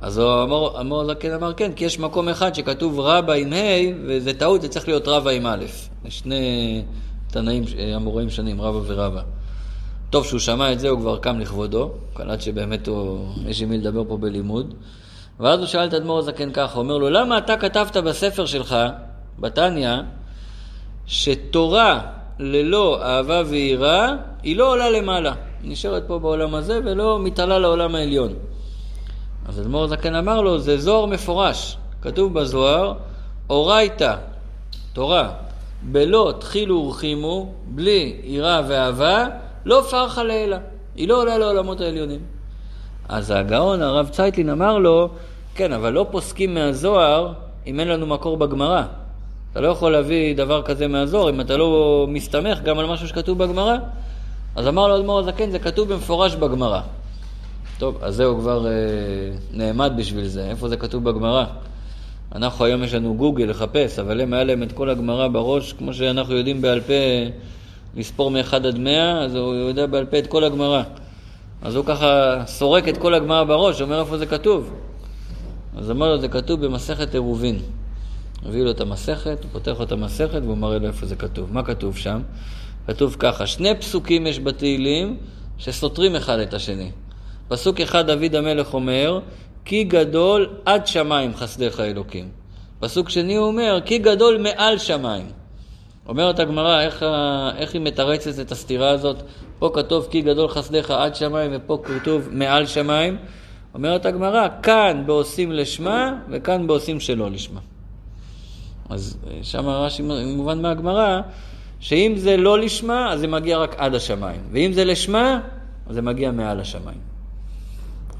[0.01, 0.43] אז הוא
[0.81, 3.57] אמר, זקן אמר כן, כי יש מקום אחד שכתוב רבא עם ה'
[4.07, 5.65] וזה טעות, זה צריך להיות רבא עם א'.
[6.05, 6.83] זה שני
[7.33, 7.65] תנאים,
[7.97, 9.21] אמוראים שונים, רבא ורבא.
[10.11, 13.79] טוב שהוא שמע את זה, הוא כבר קם לכבודו, קלט שבאמת הוא, יש עם מי
[13.79, 14.75] לדבר פה בלימוד.
[15.41, 18.77] ואז הוא שאל את אדמו"ר הזקן ככה, הוא אומר לו, למה אתה כתבת בספר שלך,
[19.39, 19.97] בתניא,
[21.07, 22.01] שתורה
[22.39, 24.09] ללא אהבה ויראה,
[24.43, 25.35] היא לא עולה למעלה.
[25.63, 28.33] היא נשארת פה בעולם הזה ולא מתעלה לעולם העליון.
[29.47, 31.77] אז אדמו"ר הזקן אמר לו, זה זוהר מפורש.
[32.03, 32.95] כתוב בזוהר,
[33.51, 34.17] אורייתא,
[34.93, 35.31] תורה,
[35.83, 39.27] בלא תחילו ורחימו, בלי יראה ואהבה,
[39.65, 40.59] לא פרחה לעילה.
[40.97, 42.21] היא לא עולה לעולמות העליונים.
[43.09, 45.09] אז הגאון, הרב צייטלין, אמר לו,
[45.55, 47.33] כן, אבל לא פוסקים מהזוהר
[47.67, 48.83] אם אין לנו מקור בגמרא.
[49.53, 53.39] אתה לא יכול להביא דבר כזה מהזוהר אם אתה לא מסתמך גם על משהו שכתוב
[53.39, 53.77] בגמרא.
[54.57, 56.81] אז אמר לו אדמו"ר הזקן, זה כתוב במפורש בגמרא.
[57.79, 58.73] טוב, אז זהו כבר אה,
[59.53, 60.47] נעמד בשביל זה.
[60.51, 61.45] איפה זה כתוב בגמרא?
[62.35, 65.95] אנחנו היום יש לנו גוגל לחפש, אבל הם היה להם את כל הגמרא בראש, כמו
[65.95, 66.93] שאנחנו יודעים בעל פה
[67.97, 70.83] לספור מ-1 עד 100, אז הוא יודע בעל פה את כל הגמרא.
[71.63, 74.71] אז הוא ככה סורק את כל הגמרא בראש, אומר איפה זה כתוב.
[75.77, 77.59] אז אמר לו, זה כתוב במסכת עירובין.
[78.47, 81.53] הביא לו את המסכת, הוא פותח לו את המסכת והוא מראה לו איפה זה כתוב.
[81.53, 82.21] מה כתוב שם?
[82.87, 85.17] כתוב ככה, שני פסוקים יש בתהילים
[85.59, 86.91] שסותרים אחד את השני.
[87.49, 89.21] פסוק אחד דוד המלך אומר,
[89.65, 92.29] כי גדול עד שמיים חסדיך אלוקים.
[92.81, 95.27] פסוק שני הוא אומר, כי גדול מעל שמיים.
[96.09, 97.05] אומרת הגמרא, איך,
[97.57, 99.17] איך היא מתרצת את הסתירה הזאת?
[99.59, 103.17] פה כתוב כי גדול חסדיך עד שמיים ופה כתוב מעל שמיים.
[103.75, 107.61] אומרת הגמרא, כאן בעושים לשמה וכאן בעושים שלא לשמה.
[108.91, 110.03] אז שם רש"י
[110.37, 111.21] מובן מהגמרא,
[111.81, 115.41] שאם זה לא לשמה, אז זה מגיע רק עד השמיים, ואם זה לשמה,
[115.87, 117.12] אז זה מגיע מעל השמיים.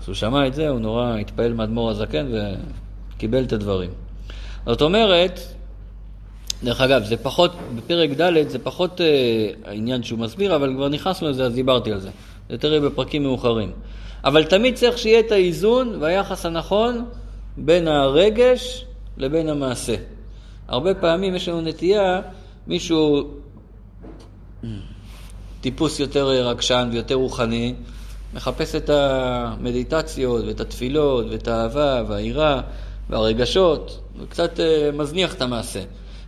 [0.03, 2.27] אז הוא שמע את זה, הוא נורא התפעל מאדמו"ר הזקן
[3.17, 3.91] וקיבל את הדברים.
[4.67, 5.41] זאת אומרת,
[6.65, 9.07] דרך אגב, זה פחות, בפרק ד' זה פחות אה,
[9.65, 12.11] העניין שהוא מסביר, אבל כבר נכנסנו לזה, אז דיברתי על זה.
[12.49, 13.71] זה יותר בפרקים מאוחרים.
[14.25, 17.05] אבל תמיד צריך שיהיה את האיזון והיחס הנכון
[17.57, 18.85] בין הרגש
[19.17, 19.95] לבין המעשה.
[20.69, 22.21] הרבה פעמים יש לנו נטייה,
[22.67, 23.31] מישהו
[25.61, 27.75] טיפוס יותר רגשן ויותר רוחני,
[28.35, 32.61] מחפש את המדיטציות ואת התפילות ואת האהבה והיראה
[33.11, 35.81] והרגשות, וקצת אה, מזניח את המעשה.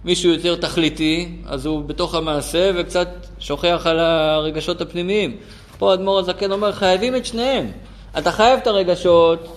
[0.04, 5.36] מישהו יותר תכליתי, אז הוא בתוך המעשה וקצת שוכח על הרגשות הפנימיים.
[5.78, 7.70] פה אדמו"ר הזקן אומר, חייבים את שניהם.
[8.18, 9.56] אתה חייב את הרגשות,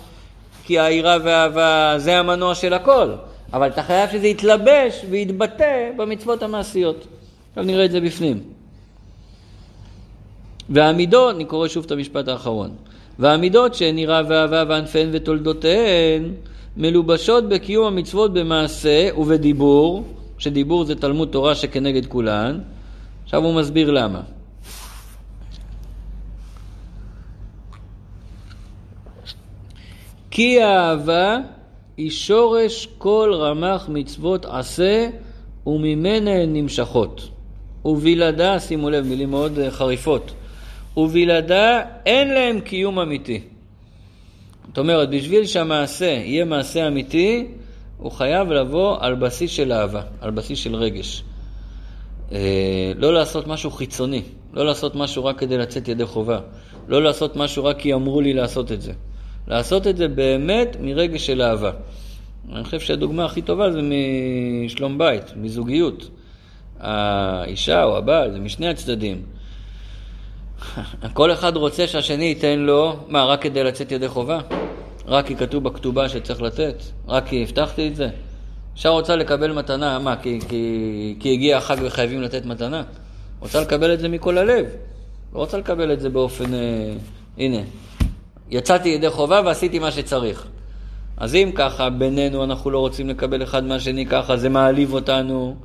[0.63, 3.11] כי היראה והאהבה זה המנוע של הכל,
[3.53, 7.07] אבל אתה חייב שזה יתלבש ויתבטא במצוות המעשיות.
[7.49, 8.56] עכשיו נראה את זה בפנים.
[10.69, 12.69] והמידות, אני קורא שוב את המשפט האחרון,
[13.19, 16.33] והמידות שהן יראה ואהבה וענפיהן ותולדותיהן
[16.77, 20.03] מלובשות בקיום המצוות במעשה ובדיבור,
[20.37, 22.59] שדיבור זה תלמוד תורה שכנגד כולן.
[23.23, 24.21] עכשיו הוא מסביר למה.
[30.31, 31.37] כי האהבה
[31.97, 35.09] היא שורש כל רמ"ח מצוות עשה
[35.67, 37.29] וממנה הן נמשכות.
[37.85, 40.31] ובלעדה, שימו לב, מילים מאוד אה, חריפות,
[40.97, 43.41] ובלעדה אין להם קיום אמיתי.
[44.67, 47.47] זאת אומרת, בשביל שהמעשה יהיה מעשה אמיתי,
[47.97, 51.23] הוא חייב לבוא על בסיס של אהבה, על בסיס של רגש.
[52.31, 54.21] אה, לא לעשות משהו חיצוני,
[54.53, 56.39] לא לעשות משהו רק כדי לצאת ידי חובה,
[56.87, 58.93] לא לעשות משהו רק כי אמרו לי לעשות את זה.
[59.47, 61.71] לעשות את זה באמת מרגש של אהבה.
[62.53, 63.79] אני חושב שהדוגמה הכי טובה זה
[64.65, 66.09] משלום בית, מזוגיות.
[66.79, 69.21] האישה או הבעל, זה משני הצדדים.
[71.13, 74.39] כל אחד רוצה שהשני ייתן לו, מה, רק כדי לצאת ידי חובה?
[75.07, 76.83] רק כי כתוב בכתובה שצריך לתת?
[77.07, 78.09] רק כי הבטחתי את זה?
[78.75, 82.83] אישה רוצה לקבל מתנה, מה, כי, כי, כי הגיע החג וחייבים לתת מתנה?
[83.39, 84.65] רוצה לקבל את זה מכל הלב.
[85.33, 86.93] לא רוצה לקבל את זה באופן, אה,
[87.37, 87.57] הנה,
[88.49, 90.47] יצאתי ידי חובה ועשיתי מה שצריך.
[91.17, 95.55] אז אם ככה, בינינו אנחנו לא רוצים לקבל אחד מהשני ככה, זה מעליב אותנו,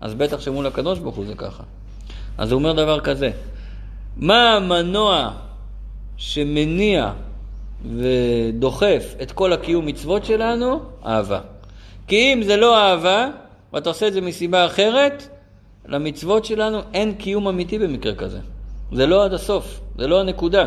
[0.00, 1.62] אז בטח שמול הקדוש ברוך הוא זה ככה.
[2.38, 3.30] אז הוא אומר דבר כזה,
[4.16, 5.30] מה המנוע
[6.16, 7.10] שמניע
[7.96, 10.80] ודוחף את כל הקיום מצוות שלנו?
[11.06, 11.40] אהבה.
[12.06, 13.28] כי אם זה לא אהבה,
[13.72, 15.28] ואתה עושה את זה מסיבה אחרת,
[15.86, 18.38] למצוות שלנו אין קיום אמיתי במקרה כזה.
[18.92, 20.66] זה לא עד הסוף, זה לא הנקודה.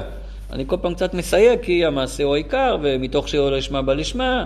[0.52, 4.46] אני כל פעם קצת מסייג כי המעשה הוא העיקר, ומתוך שלא לשמה בא לשמה,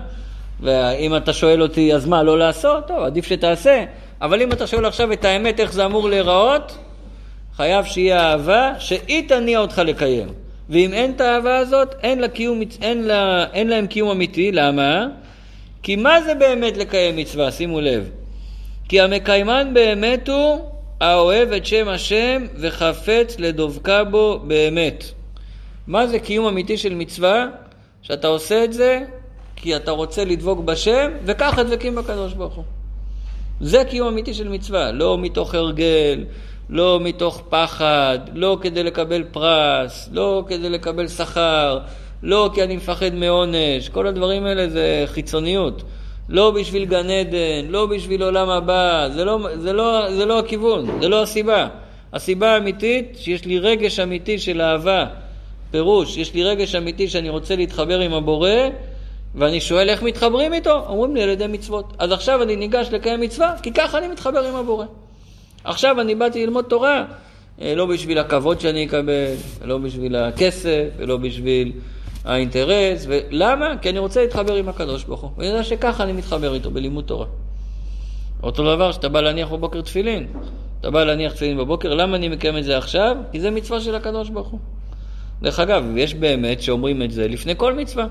[0.62, 2.88] ואם אתה שואל אותי, אז מה, לא לעשות?
[2.88, 3.86] טוב, עדיף שתעשה.
[4.22, 6.78] אבל אם אתה שואל עכשיו את האמת, איך זה אמור להיראות,
[7.58, 10.28] חייב שיהיה אהבה שהיא תניע אותך לקיים.
[10.70, 14.52] ואם אין את האהבה הזאת, אין, לה קיום, אין, לה, אין להם קיום אמיתי.
[14.52, 15.08] למה?
[15.84, 17.52] כי מה זה באמת לקיים מצווה?
[17.52, 18.10] שימו לב.
[18.90, 20.60] כי המקיימן באמת הוא
[21.00, 25.04] האוהב את שם השם וחפץ לדבקה בו באמת.
[25.88, 27.48] מה זה קיום אמיתי של מצווה?
[28.02, 29.00] שאתה עושה את זה
[29.56, 32.64] כי אתה רוצה לדבוק בשם, וככה דבקים בקדוש ברוך הוא.
[33.62, 36.26] זה קיום אמיתי של מצווה, לא מתוך הרגל,
[36.74, 41.80] לא מתוך פחד, לא כדי לקבל פרס, לא כדי לקבל שכר,
[42.24, 45.84] לא כי אני מפחד מעונש, כל הדברים האלה זה חיצוניות.
[46.30, 51.02] לא בשביל גן עדן, לא בשביל עולם הבא, זה לא, זה, לא, זה לא הכיוון,
[51.02, 51.68] זה לא הסיבה.
[52.14, 55.06] הסיבה האמיתית, שיש לי רגש אמיתי של אהבה,
[55.72, 58.50] פירוש, יש לי רגש אמיתי שאני רוצה להתחבר עם הבורא,
[59.36, 61.94] ואני שואל איך מתחברים איתו, אומרים לי על ידי מצוות.
[62.00, 64.86] אז עכשיו אני ניגש לקיים מצווה, כי ככה אני מתחבר עם הבורא.
[65.64, 67.06] עכשיו אני באתי ללמוד תורה,
[67.62, 71.72] אה, לא בשביל הכבוד שאני אקבל, ולא בשביל הכסף, ולא בשביל
[72.26, 73.78] האינטרס, ולמה?
[73.82, 77.04] כי אני רוצה להתחבר עם הקדוש ברוך הוא, ואני יודע שככה אני מתחבר איתו בלימוד
[77.04, 77.26] תורה.
[78.44, 80.28] אותו דבר שאתה בא להניח בבוקר תפילין,
[80.80, 83.18] אתה בא להניח תפילין בבוקר, למה אני מקיים את זה עכשיו?
[83.32, 84.60] כי זה מצווה של הקדוש ברוך הוא.
[85.42, 88.08] דרך אגב, יש באמת שאומרים את זה לפני כל מצווה.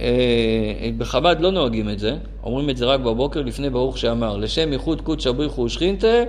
[0.00, 4.72] אה, בחב"ד לא נוהגים את זה, אומרים את זה רק בבוקר לפני ברוך שאמר, לשם
[4.72, 6.24] ייחוד קודש הבריחו ושכינתה,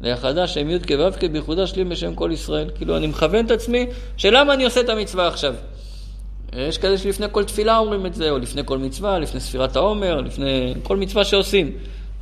[0.00, 2.70] ליחדה שם י' כו' בייחודה שלים בשם כל ישראל.
[2.74, 5.54] כאילו, אני מכוון את עצמי, שלמה אני עושה את המצווה עכשיו?
[6.56, 10.20] יש כאלה שלפני כל תפילה אומרים את זה, או לפני כל מצווה, לפני ספירת העומר,
[10.20, 11.70] לפני כל מצווה שעושים.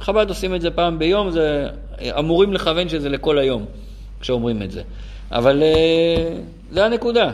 [0.01, 1.69] חב"ד עושים את זה פעם ביום, זה
[2.19, 3.65] אמורים לכוון שזה לכל היום,
[4.21, 4.83] כשאומרים את זה.
[5.31, 6.37] אבל אה,
[6.71, 7.33] זה הנקודה.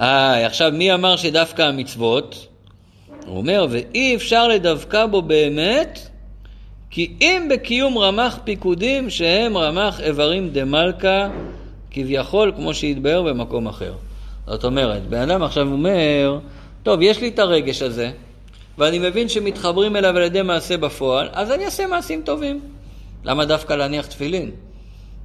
[0.00, 2.46] אה, עכשיו, מי אמר שדווקא המצוות?
[3.26, 6.08] הוא אומר, ואי אפשר לדווקא בו באמת,
[6.90, 11.28] כי אם בקיום רמ"ח פיקודים שהם רמ"ח איברים דמלכה,
[11.90, 13.92] כביכול כמו שהתבהר במקום אחר.
[14.46, 16.38] זאת אומרת, בן אדם עכשיו אומר,
[16.82, 18.10] טוב, יש לי את הרגש הזה,
[18.78, 22.60] ואני מבין שמתחברים אליו על ידי מעשה בפועל, אז אני אעשה מעשים טובים.
[23.24, 24.50] למה דווקא להניח תפילין?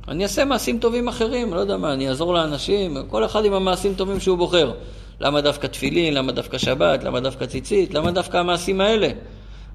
[0.08, 3.94] אני אעשה מעשים טובים אחרים, לא יודע מה, אני אעזור לאנשים, כל אחד עם המעשים
[3.94, 4.72] טובים שהוא בוחר.
[5.20, 9.10] למה דווקא תפילין, למה דווקא שבת, למה דווקא ציצית, למה דווקא המעשים האלה?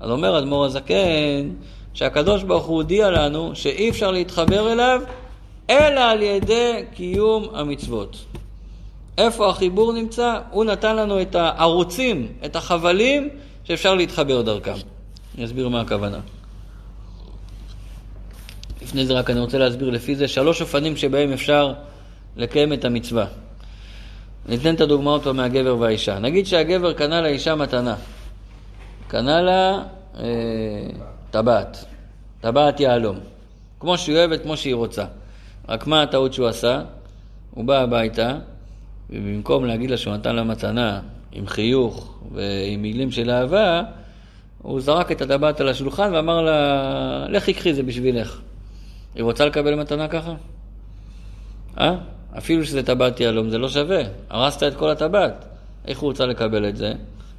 [0.01, 1.51] אז אומר אדמו"ר הזקן,
[1.95, 5.03] שהקדוש ברוך הוא הודיע לנו שאי אפשר להתחבר אליו
[5.71, 8.17] אלא על ידי קיום המצוות.
[9.19, 10.39] איפה החיבור נמצא?
[10.51, 13.29] הוא נתן לנו את הערוצים, את החבלים,
[13.65, 14.75] שאפשר להתחבר דרכם.
[15.37, 16.19] אני אסביר מה הכוונה.
[18.83, 21.73] לפני זה רק אני רוצה להסביר לפי זה שלוש אופנים שבהם אפשר
[22.37, 23.27] לקיים את המצווה.
[24.49, 26.19] ניתן את הדוגמאות פה מהגבר והאישה.
[26.19, 27.95] נגיד שהגבר קנה לאישה מתנה.
[29.09, 29.83] קנה לה
[30.19, 30.25] אה,
[31.31, 31.85] טבעת,
[32.41, 33.19] טבעת יהלום.
[33.81, 35.05] כמו שהיא אוהבת, כמו שהיא רוצה.
[35.69, 36.83] רק מה הטעות שהוא עשה?
[37.51, 38.39] הוא בא הביתה,
[39.11, 41.01] ובמקום להגיד לה שהוא נתן לה מתנה
[41.33, 43.83] עם חיוך ועם מילים של אהבה,
[44.63, 48.41] הוא זרק את הטבעת על השולחן ואמר לה, לכי קחי זה בשבילך.
[49.17, 50.35] היא רוצה לקבל מתנה ככה?
[51.81, 51.95] אה?
[52.39, 54.03] אפילו שזה טבעת יהלום זה לא שווה.
[54.31, 55.45] הרסת את כל הטבעת.
[55.87, 56.93] איך הוא רוצה לקבל את זה?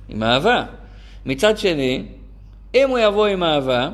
[0.09, 0.63] עם אהבה.
[1.25, 2.05] מצד שני,
[2.75, 3.89] אם הוא יבוא עם אהבה,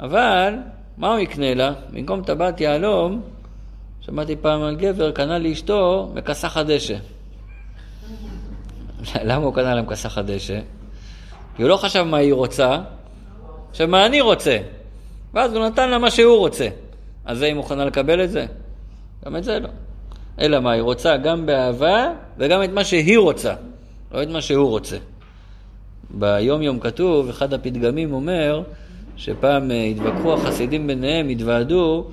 [0.00, 0.54] אבל
[0.96, 1.72] מה הוא יקנה לה?
[1.90, 3.22] במקום טבעת יהלום,
[4.00, 6.96] שמעתי פעם על גבר, קנה לאשתו מכסחת דשא.
[9.28, 10.60] למה הוא קנה לה מכסחת דשא?
[11.56, 12.78] כי הוא לא חשב מה היא רוצה,
[13.70, 14.58] עכשיו מה אני רוצה.
[15.34, 16.68] ואז הוא נתן לה מה שהוא רוצה.
[17.26, 18.46] אז היא מוכנה לקבל את זה?
[19.24, 19.68] גם את זה לא.
[20.40, 23.54] אלא מה, היא רוצה גם באהבה וגם את מה שהיא רוצה,
[24.12, 24.96] לא את מה שהוא רוצה.
[26.10, 28.62] ביום יום כתוב, אחד הפתגמים אומר,
[29.16, 32.06] שפעם אה, התווכחו החסידים ביניהם, התוועדו,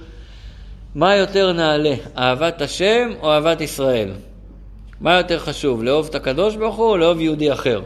[0.96, 4.12] מה יותר נעלה, אהבת השם או אהבת ישראל?
[5.02, 7.82] מה יותר חשוב, לאהוב את הקדוש ברוך הוא או לאהוב יהודי אחר?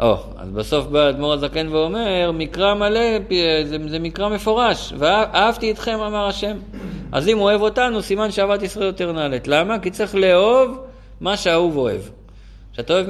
[0.00, 3.00] או, אז בסוף בא אדמו"ר הזקן ואומר, מקרא מלא,
[3.64, 6.56] זה, זה מקרא מפורש, ואהבתי אתכם אמר השם.
[7.12, 9.48] אז אם הוא אוהב אותנו, סימן שאהבת ישראל יותר נעלית.
[9.48, 9.78] למה?
[9.78, 10.78] כי צריך לאהוב
[11.20, 12.00] מה שהאהוב אוהב.
[12.72, 13.09] כשאתה אוהב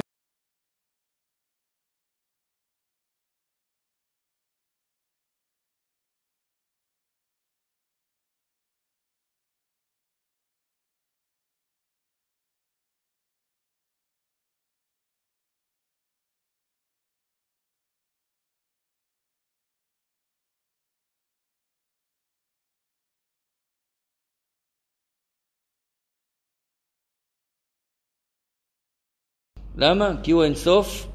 [29.79, 30.11] למה?
[30.23, 31.07] כי הוא אינסוף,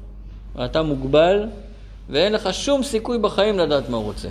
[0.56, 1.44] ואתה מוגבל,
[2.10, 4.28] ואין לך שום סיכוי בחיים לדעת מה הוא רוצה.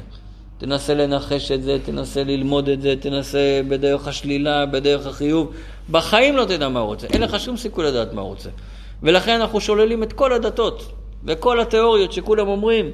[0.58, 5.54] תנסה לנחש את זה, תנסה ללמוד את זה, תנסה בדרך השלילה, בדרך החיוב.
[5.92, 8.50] בחיים לא תדע מה הוא רוצה, אין לך שום סיכוי לדעת מה הוא רוצה.
[9.04, 10.92] ולכן אנחנו שוללים את כל הדתות
[11.26, 12.92] וכל התיאוריות שכולם אומרים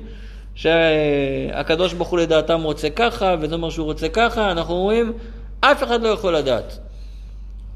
[0.56, 5.14] שהקדוש ברוך הוא לדעתם רוצה ככה, וזה אומר שהוא רוצה ככה, אנחנו אומרים,
[5.60, 6.80] אף אחד לא יכול לדעת.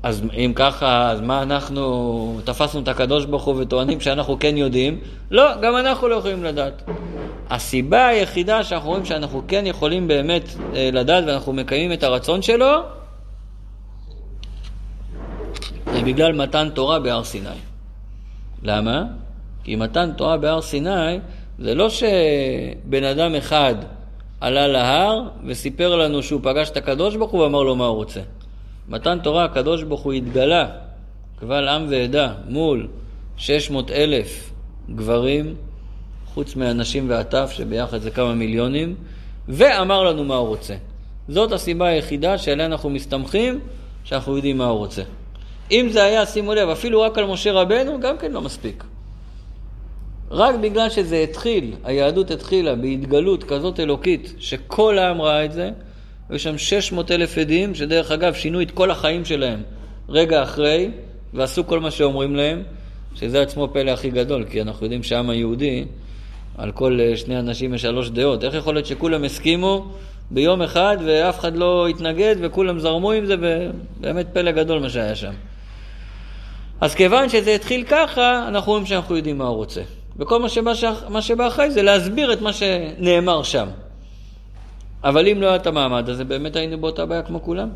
[0.05, 4.99] אז אם ככה, אז מה אנחנו תפסנו את הקדוש ברוך הוא וטוענים שאנחנו כן יודעים?
[5.31, 6.83] לא, גם אנחנו לא יכולים לדעת.
[7.49, 10.43] הסיבה היחידה שאנחנו רואים שאנחנו כן יכולים באמת
[10.75, 12.81] אה, לדעת ואנחנו מקיימים את הרצון שלו,
[15.93, 17.49] זה בגלל מתן תורה בהר סיני.
[18.63, 19.03] למה?
[19.63, 21.19] כי מתן תורה בהר סיני
[21.59, 23.75] זה לא שבן אדם אחד
[24.41, 28.21] עלה להר וסיפר לנו שהוא פגש את הקדוש ברוך הוא ואמר לו מה הוא רוצה.
[28.89, 30.67] מתן תורה הקדוש ברוך הוא התגלה
[31.39, 32.87] קבל עם ועדה מול
[33.37, 34.51] 600 אלף
[34.95, 35.55] גברים,
[36.25, 38.95] חוץ מהנשים והטף שביחד זה כמה מיליונים,
[39.47, 40.75] ואמר לנו מה הוא רוצה.
[41.27, 43.59] זאת הסיבה היחידה שעליה אנחנו מסתמכים,
[44.03, 45.01] שאנחנו יודעים מה הוא רוצה.
[45.71, 48.83] אם זה היה, שימו לב, אפילו רק על משה רבנו, גם כן לא מספיק.
[50.31, 55.71] רק בגלל שזה התחיל, היהדות התחילה בהתגלות כזאת אלוקית, שכל העם ראה את זה,
[56.29, 59.63] היו שם 600 אלף עדים, שדרך אגב שינו את כל החיים שלהם
[60.09, 60.91] רגע אחרי,
[61.33, 62.63] ועשו כל מה שאומרים להם,
[63.15, 65.85] שזה עצמו פלא הכי גדול, כי אנחנו יודעים שהעם היהודי,
[66.57, 68.43] על כל אה, שני אנשים יש שלוש דעות.
[68.43, 69.91] איך יכול להיות שכולם הסכימו
[70.31, 75.15] ביום אחד ואף אחד לא התנגד וכולם זרמו עם זה, ובאמת פלא גדול מה שהיה
[75.15, 75.33] שם.
[76.81, 79.81] אז כיוון שזה התחיל ככה, אנחנו רואים שאנחנו יודעים מה הוא רוצה.
[80.19, 80.71] וכל מה שבא,
[81.09, 83.67] מה שבא אחרי זה להסביר את מה שנאמר שם.
[85.05, 87.69] אבל אם לא היה את המעמד הזה, באמת היינו באותה בעיה כמו כולם.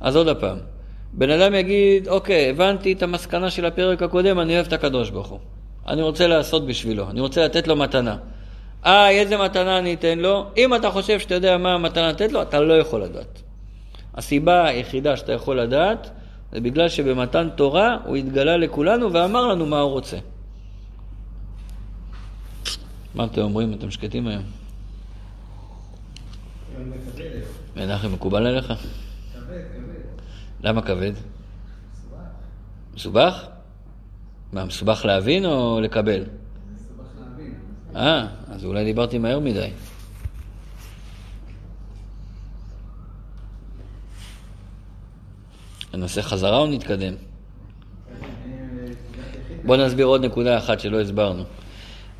[0.00, 0.58] אז עוד פעם,
[1.12, 5.28] בן אדם יגיד, אוקיי, הבנתי את המסקנה של הפרק הקודם, אני אוהב את הקדוש ברוך
[5.28, 5.38] הוא.
[5.88, 8.16] אני רוצה לעשות בשבילו, אני רוצה לתת לו מתנה.
[8.86, 10.46] אה, איזה מתנה אני אתן לו?
[10.56, 13.42] אם אתה חושב שאתה יודע מה המתנה לתת לו, אתה לא יכול לדעת.
[14.14, 16.10] הסיבה היחידה שאתה יכול לדעת,
[16.52, 20.16] זה בגלל שבמתן תורה הוא התגלה לכולנו ואמר לנו מה הוא רוצה.
[23.14, 23.72] מה אתם אומרים?
[23.72, 24.59] אתם שקטים היום.
[27.76, 28.66] מנחם, מקובל עליך?
[28.66, 30.24] כבד, כבד.
[30.60, 31.12] למה כבד?
[31.12, 32.18] מסובך.
[32.94, 33.46] מסובך?
[34.52, 36.24] מה, מסובך להבין או לקבל?
[36.74, 37.54] מסובך להבין.
[37.96, 39.70] אה, אז אולי דיברתי מהר מדי.
[45.94, 47.14] נעשה חזרה או נתקדם?
[49.64, 51.44] בואו נסביר עוד נקודה אחת שלא הסברנו.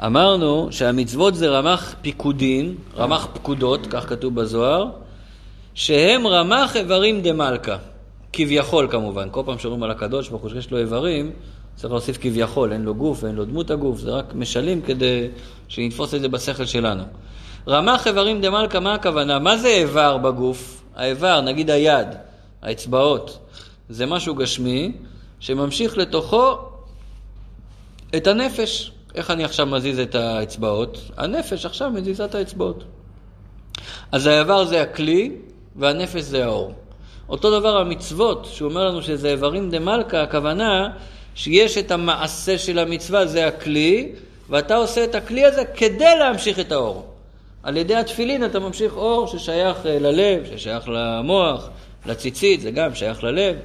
[0.06, 4.86] אמרנו שהמצוות זה רמ"ח פיקודין, רמ"ח פקודות, כך כתוב בזוהר,
[5.74, 7.76] שהם רמ"ח איברים דמלכה.
[8.32, 11.30] כביכול כמובן, כל פעם שאומרים על הקדוש ברוך הוא שיש לו איברים,
[11.76, 15.28] צריך להוסיף כביכול, אין לו גוף ואין לו דמות הגוף, זה רק משלים כדי
[15.68, 17.02] שנתפוס את זה בשכל שלנו.
[17.68, 19.38] רמ"ח איברים דמלכה, מה הכוונה?
[19.38, 20.82] מה זה איבר בגוף?
[20.96, 22.08] האיבר, נגיד היד,
[22.62, 23.38] האצבעות,
[23.88, 24.92] זה משהו גשמי
[25.40, 26.58] שממשיך לתוכו
[28.16, 28.92] את הנפש.
[29.14, 31.10] איך אני עכשיו מזיז את האצבעות?
[31.16, 32.84] הנפש עכשיו מזיזה את האצבעות.
[34.12, 35.32] אז האיבר זה הכלי
[35.76, 36.72] והנפש זה האור.
[37.28, 40.88] אותו דבר המצוות, שהוא אומר לנו שזה איברים דה מלכה, הכוונה
[41.34, 44.12] שיש את המעשה של המצווה, זה הכלי,
[44.50, 47.06] ואתה עושה את הכלי הזה כדי להמשיך את האור.
[47.62, 51.68] על ידי התפילין אתה ממשיך אור ששייך אה, ללב, ששייך למוח,
[52.06, 53.56] לציצית, זה גם שייך ללב.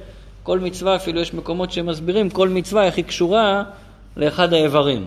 [0.42, 3.62] כל מצווה, אפילו יש מקומות שמסבירים כל מצווה איך היא קשורה
[4.16, 5.06] לאחד האיברים.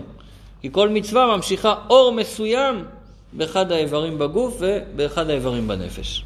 [0.60, 2.84] כי כל מצווה ממשיכה אור מסוים
[3.32, 6.24] באחד האיברים בגוף ובאחד האיברים בנפש.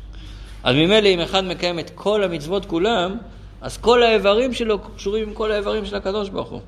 [0.65, 3.17] אז ממילא אם אחד מקיים את כל המצוות כולם,
[3.61, 6.61] אז כל האיברים שלו קשורים עם כל האיברים של הקדוש ברוך הוא.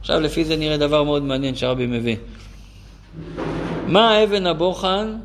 [0.00, 2.16] עכשיו לפי זה נראה דבר מאוד מעניין שהרבי מביא.
[3.86, 5.16] מה האבן הבוחן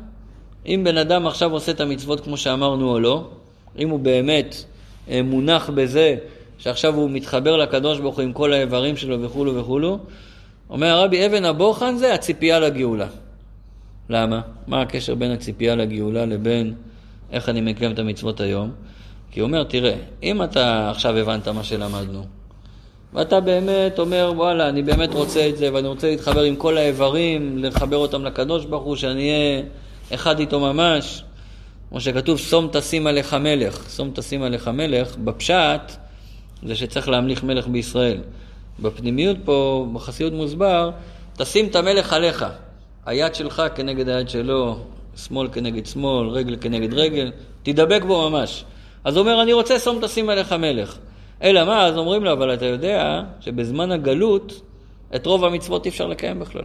[0.66, 3.28] אם בן אדם עכשיו עושה את המצוות כמו שאמרנו או לא?
[3.78, 4.64] אם הוא באמת
[5.10, 6.16] אה, מונח בזה
[6.58, 9.98] שעכשיו הוא מתחבר לקדוש ברוך הוא עם כל האיברים שלו וכולו וכולו,
[10.74, 13.06] אומר הרבי, אבן הבוחן זה הציפייה לגאולה.
[14.10, 14.40] למה?
[14.66, 16.74] מה הקשר בין הציפייה לגאולה לבין
[17.32, 18.70] איך אני מקיים את המצוות היום?
[19.30, 22.24] כי הוא אומר, תראה, אם אתה עכשיו הבנת מה שלמדנו,
[23.12, 27.58] ואתה באמת אומר, וואלה, אני באמת רוצה את זה, ואני רוצה להתחבר עם כל האיברים,
[27.58, 29.62] לחבר אותם לקדוש ברוך הוא, שאני אהיה
[30.14, 31.24] אחד איתו ממש,
[31.88, 33.90] כמו שכתוב, שום תשים עליך מלך.
[33.96, 35.92] שום תשים עליך מלך, בפשט,
[36.62, 38.18] זה שצריך להמליך מלך בישראל.
[38.80, 40.90] בפנימיות פה, בחסידות מוסבר,
[41.36, 42.44] תשים את המלך עליך.
[43.06, 44.78] היד שלך כנגד היד שלו,
[45.16, 48.64] שמאל כנגד שמאל, רגל כנגד רגל, תדבק בו ממש.
[49.04, 50.98] אז הוא אומר, אני רוצה שום תשים עליך מלך.
[51.42, 51.86] אלא מה?
[51.86, 54.60] אז אומרים לו, אבל אתה יודע שבזמן הגלות,
[55.14, 56.62] את רוב המצוות אי אפשר לקיים בכלל.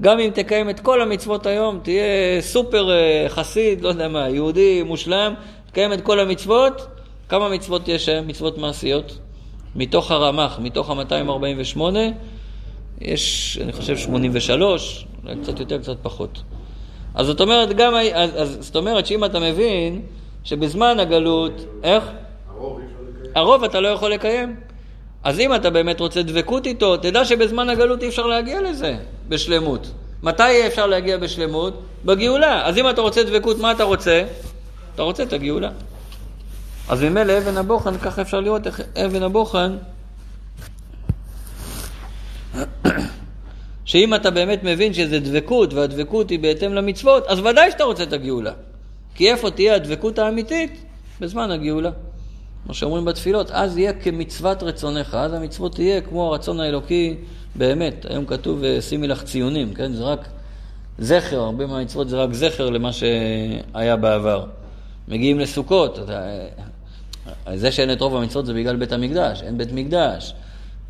[0.00, 4.82] גם אם תקיים את כל המצוות היום, תהיה סופר אה, חסיד, לא יודע מה, יהודי
[4.82, 5.34] מושלם,
[5.66, 6.86] תקיים את כל המצוות,
[7.28, 8.26] כמה מצוות יש היום?
[8.26, 9.18] מצוות מעשיות?
[9.76, 11.80] מתוך הרמ"ח, מתוך ה-248,
[13.00, 16.42] יש, אני חושב, 83, אולי קצת יותר, קצת פחות.
[17.14, 20.02] אז זאת אומרת, גם, אז, אז זאת אומרת שאם אתה מבין
[20.44, 22.04] שבזמן הגלות, איך?
[23.34, 24.56] הרוב אתה לא יכול לקיים.
[25.24, 28.96] אז אם אתה באמת רוצה דבקות איתו, תדע שבזמן הגלות אי אפשר להגיע לזה
[29.28, 29.90] בשלמות.
[30.22, 31.82] מתי אפשר להגיע בשלמות?
[32.04, 32.66] בגאולה.
[32.66, 34.24] אז אם אתה רוצה דבקות, מה אתה רוצה?
[34.94, 35.70] אתה רוצה את הגאולה.
[36.92, 39.76] אז ממילא אבן הבוחן, ככה אפשר לראות איך אבן הבוחן,
[43.84, 48.12] שאם אתה באמת מבין שזה דבקות, והדבקות היא בהתאם למצוות, אז ודאי שאתה רוצה את
[48.12, 48.52] הגאולה.
[49.14, 50.84] כי איפה תהיה הדבקות האמיתית?
[51.20, 51.90] בזמן הגאולה.
[52.64, 57.16] כמו שאומרים בתפילות, אז יהיה כמצוות רצונך, אז המצוות תהיה כמו הרצון האלוקי
[57.54, 58.06] באמת.
[58.08, 59.92] היום כתוב, שימי לך ציונים, כן?
[59.92, 60.28] זה רק
[60.98, 64.46] זכר, הרבה מהמצוות זה רק זכר למה שהיה בעבר.
[65.08, 65.98] מגיעים לסוכות,
[67.54, 70.34] זה שאין את רוב המצוות זה בגלל בית המקדש, אין בית מקדש,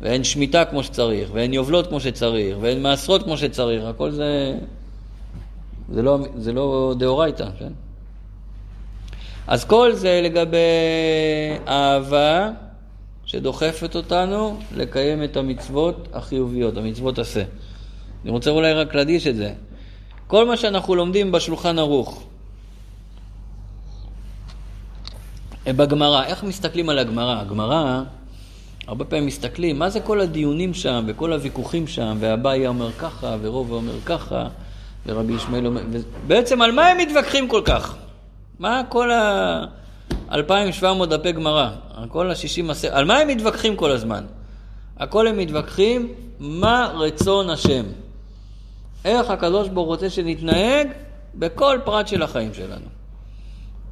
[0.01, 4.57] ואין שמיטה כמו שצריך, ואין יובלות כמו שצריך, ואין מעשרות כמו שצריך, הכל זה...
[5.89, 7.71] זה לא, זה לא דאורייתא, כן?
[9.47, 10.57] אז כל זה לגבי
[11.67, 12.49] אהבה
[13.25, 17.43] שדוחפת אותנו לקיים את המצוות החיוביות, המצוות עשה.
[18.23, 19.53] אני רוצה אולי רק להדגיש את זה.
[20.27, 22.23] כל מה שאנחנו לומדים בשולחן ערוך,
[25.67, 27.41] בגמרא, איך מסתכלים על הגמרא?
[27.41, 28.01] הגמרא,
[28.87, 33.71] הרבה פעמים מסתכלים, מה זה כל הדיונים שם, וכל הוויכוחים שם, ואביי אומר ככה, ורוב
[33.71, 34.47] אומר ככה,
[35.05, 35.81] ורבי ישמעאל אומר...
[36.27, 37.95] בעצם על מה הם מתווכחים כל כך?
[38.59, 41.69] מה כל ה-2,700 דפי גמרא?
[41.95, 42.95] על כל ה-60 עשר...
[42.95, 44.23] על מה הם מתווכחים כל הזמן?
[44.97, 47.83] הכל הם מתווכחים מה רצון השם.
[49.05, 50.87] איך הקדוש ברוך הוא רוצה שנתנהג
[51.35, 53.02] בכל פרט של החיים שלנו.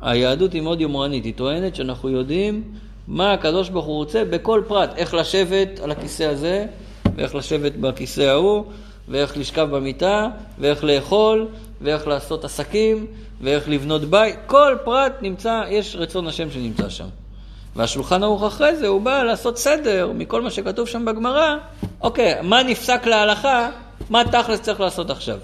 [0.02, 2.64] היהדות היא מאוד יומרנית, היא טוענת שאנחנו יודעים
[3.08, 6.66] מה הקדוש ברוך הוא רוצה בכל פרט, איך לשבת על הכיסא הזה,
[7.16, 8.64] ואיך לשבת בכיסא ההוא,
[9.08, 10.28] ואיך לשכב במיטה,
[10.60, 11.48] ואיך לאכול,
[11.82, 13.08] ואיך לעשות עסקים,
[13.42, 17.08] ואיך לבנות בית, כל פרט נמצא, יש רצון השם שנמצא שם.
[17.76, 21.56] והשולחן ערוך אחרי זה, הוא בא לעשות סדר מכל מה שכתוב שם בגמרא,
[22.02, 23.70] אוקיי, מה נפסק להלכה,
[24.10, 25.38] מה תכלס צריך לעשות עכשיו.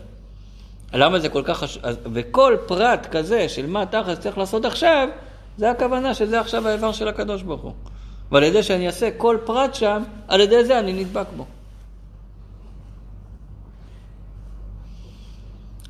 [0.94, 1.84] למה זה כל כך חשוב?
[2.14, 5.08] וכל פרט כזה של מה תכלס צריך לעשות עכשיו,
[5.58, 7.74] זה הכוונה שזה עכשיו האיבר של הקדוש ברוך הוא.
[8.32, 11.46] ועל ידי שאני אעשה כל פרט שם, על ידי זה אני נדבק בו.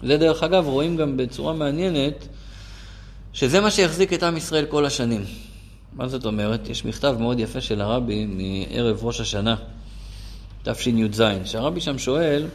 [0.03, 2.27] זה דרך אגב, רואים גם בצורה מעניינת,
[3.33, 5.25] שזה מה שהחזיק את עם ישראל כל השנים.
[5.93, 6.69] מה זאת אומרת?
[6.69, 9.55] יש מכתב מאוד יפה של הרבי מערב ראש השנה,
[10.63, 12.47] תשי"ז, שהרבי שם שואל,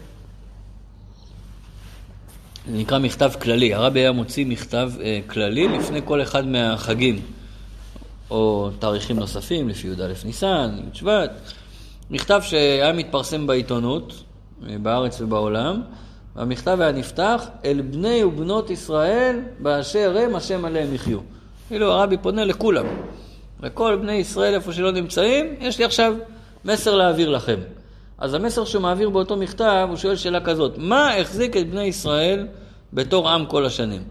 [2.69, 3.75] נקרא מכתב כללי.
[3.75, 7.21] הרבי היה מוציא מכתב אה, כללי לפני כל אחד מהחגים,
[8.31, 11.31] או תאריכים נוספים, לפי י"א ניסן, י"ד שבט.
[12.11, 14.25] מכתב שהיה מתפרסם בעיתונות,
[14.69, 15.83] אה, בארץ ובעולם,
[16.37, 21.19] והמכתב היה נפתח, אל בני ובנות ישראל באשר הם השם עליהם יחיו.
[21.69, 22.87] כאילו הרבי פונה לכולם.
[23.63, 26.15] לכל בני ישראל איפה שלא נמצאים, יש לי עכשיו
[26.65, 27.57] מסר להעביר לכם.
[28.23, 32.47] אז המסר שהוא מעביר באותו מכתב, הוא שואל שאלה כזאת, מה החזיק את בני ישראל
[32.93, 34.03] בתור עם כל השנים?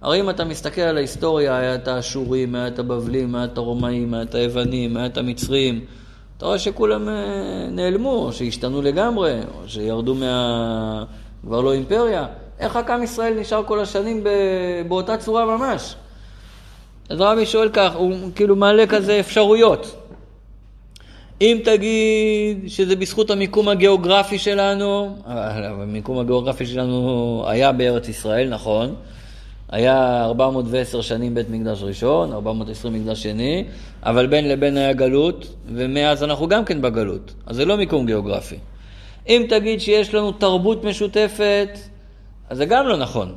[0.00, 4.14] הרי אם אתה מסתכל על ההיסטוריה, היה את האשורים, היה את הבבלים, היה את הרומאים,
[4.14, 5.84] היה את היוונים, היה את המצרים,
[6.36, 7.14] אתה רואה שכולם אה,
[7.70, 11.04] נעלמו, או שהשתנו לגמרי, או שירדו מה...
[11.42, 12.26] כבר לא אימפריה.
[12.58, 14.24] איך רק עם ישראל נשאר כל השנים
[14.88, 15.94] באותה צורה ממש?
[17.08, 19.99] אז רבי שואל כך, הוא כאילו מעלה כזה אפשרויות.
[21.40, 28.94] אם תגיד שזה בזכות המיקום הגיאוגרפי שלנו, המיקום הגיאוגרפי שלנו היה בארץ ישראל, נכון.
[29.68, 33.64] היה 410 שנים בית מקדש ראשון, 420 מקדש שני,
[34.02, 37.34] אבל בין לבין היה גלות, ומאז אנחנו גם כן בגלות.
[37.46, 38.56] אז זה לא מיקום גיאוגרפי.
[39.28, 41.78] אם תגיד שיש לנו תרבות משותפת,
[42.48, 43.34] אז זה גם לא נכון.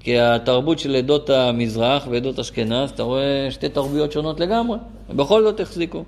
[0.00, 4.78] כי התרבות של עדות המזרח ועדות אשכנז, אתה רואה שתי תרבויות שונות לגמרי,
[5.10, 6.04] ובכל זאת החזיקו.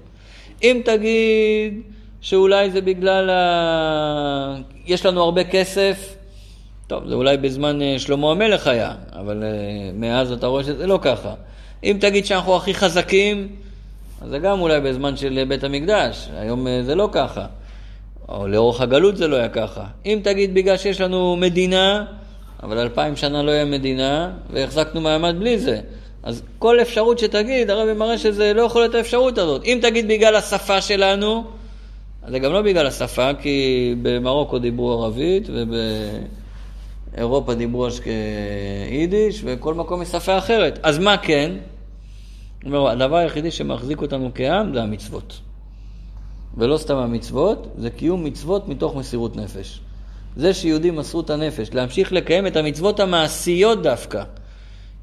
[0.63, 1.81] אם תגיד
[2.21, 4.57] שאולי זה בגלל ה...
[4.87, 6.17] יש לנו הרבה כסף,
[6.87, 9.47] טוב, זה אולי בזמן אה, שלמה המלך היה, אבל uh,
[9.95, 11.35] מאז אתה רואה שזה לא ככה.
[11.85, 13.49] אם תגיד שאנחנו הכי חזקים,
[14.21, 17.47] אז זה גם אולי בזמן של בית המקדש, היום זה לא ככה.
[18.29, 19.85] או לאורך הגלות זה לא היה ככה.
[20.07, 22.05] אם תגיד בגלל שיש לנו מדינה,
[22.63, 25.81] אבל אלפיים שנה לא היה מדינה, והחזקנו מעמד בלי זה.
[26.23, 29.64] אז כל אפשרות שתגיד, הרבי מראה שזה לא יכול להיות האפשרות הזאת.
[29.64, 31.45] אם תגיד בגלל השפה שלנו,
[32.29, 35.49] זה גם לא בגלל השפה, כי במרוקו דיברו ערבית,
[37.12, 37.87] ובאירופה דיברו
[38.91, 40.79] יידיש, וכל מקום יש שפה אחרת.
[40.83, 41.53] אז מה כן?
[42.66, 45.41] אומר, הדבר היחידי שמחזיק אותנו כעם זה המצוות.
[46.57, 49.81] ולא סתם המצוות, זה קיום מצוות מתוך מסירות נפש.
[50.37, 54.23] זה שיהודים מסרו את הנפש, להמשיך לקיים את המצוות המעשיות דווקא.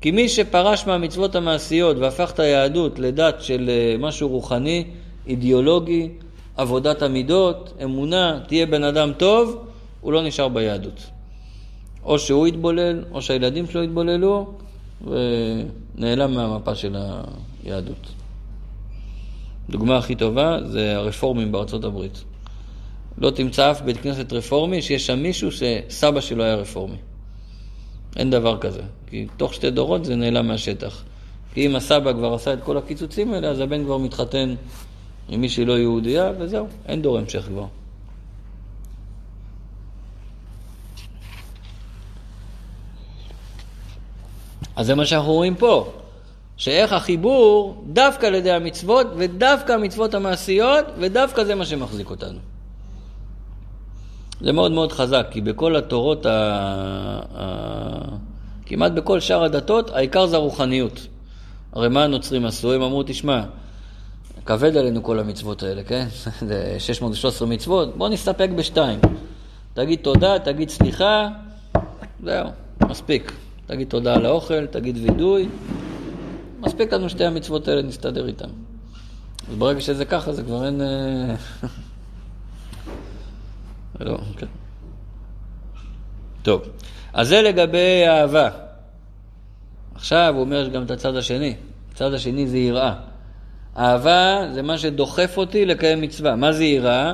[0.01, 4.83] כי מי שפרש מהמצוות המעשיות והפך את היהדות לדת של אה, משהו רוחני,
[5.27, 6.09] אידיאולוגי,
[6.57, 9.67] עבודת המידות, אמונה, תהיה בן אדם טוב,
[10.01, 11.03] הוא לא נשאר ביהדות.
[12.03, 14.53] או שהוא יתבולל, או שהילדים שלו יתבוללו,
[15.01, 16.95] ונעלם מהמפה של
[17.63, 18.07] היהדות.
[19.69, 22.23] דוגמה הכי טובה זה הרפורמים בארצות הברית.
[23.17, 26.97] לא תמצא אף בית כנסת רפורמי שיש שם מישהו שסבא שלו היה רפורמי.
[28.16, 28.82] אין דבר כזה.
[29.08, 31.03] כי תוך שתי דורות זה נעלם מהשטח.
[31.53, 34.55] כי אם הסבא כבר עשה את כל הקיצוצים האלה, אז הבן כבר מתחתן
[35.30, 37.66] עם מי שהיא לא יהודייה, וזהו, אין דור המשך כבר.
[44.76, 45.93] אז זה מה שאנחנו רואים פה,
[46.58, 52.39] שאיך החיבור דווקא על ידי המצוות, ודווקא המצוות המעשיות, ודווקא זה מה שמחזיק אותנו.
[54.41, 56.31] זה מאוד מאוד חזק, כי בכל התורות, ה...
[57.35, 58.17] ה...
[58.65, 61.07] כמעט בכל שאר הדתות, העיקר זה הרוחניות.
[61.73, 62.73] הרי מה הנוצרים עשו?
[62.73, 63.43] הם אמרו, תשמע,
[64.45, 66.07] כבד עלינו כל המצוות האלה, כן?
[66.49, 68.99] זה 613 מצוות, בואו נסתפק בשתיים.
[69.73, 71.27] תגיד תודה, תגיד סליחה,
[72.23, 72.49] זהו,
[72.89, 73.31] מספיק.
[73.65, 75.47] תגיד תודה על האוכל, תגיד וידוי,
[76.59, 78.49] מספיק לנו שתי המצוות האלה, נסתדר איתן.
[79.49, 80.81] אז ברגע שזה ככה, זה כבר אין...
[83.99, 84.47] לא, כן.
[86.41, 86.61] טוב,
[87.13, 88.49] אז זה לגבי אהבה.
[89.95, 91.55] עכשיו הוא אומר גם את הצד השני.
[91.93, 92.93] הצד השני זה יראה.
[93.77, 96.35] אהבה זה מה שדוחף אותי לקיים מצווה.
[96.35, 97.13] מה זה יראה?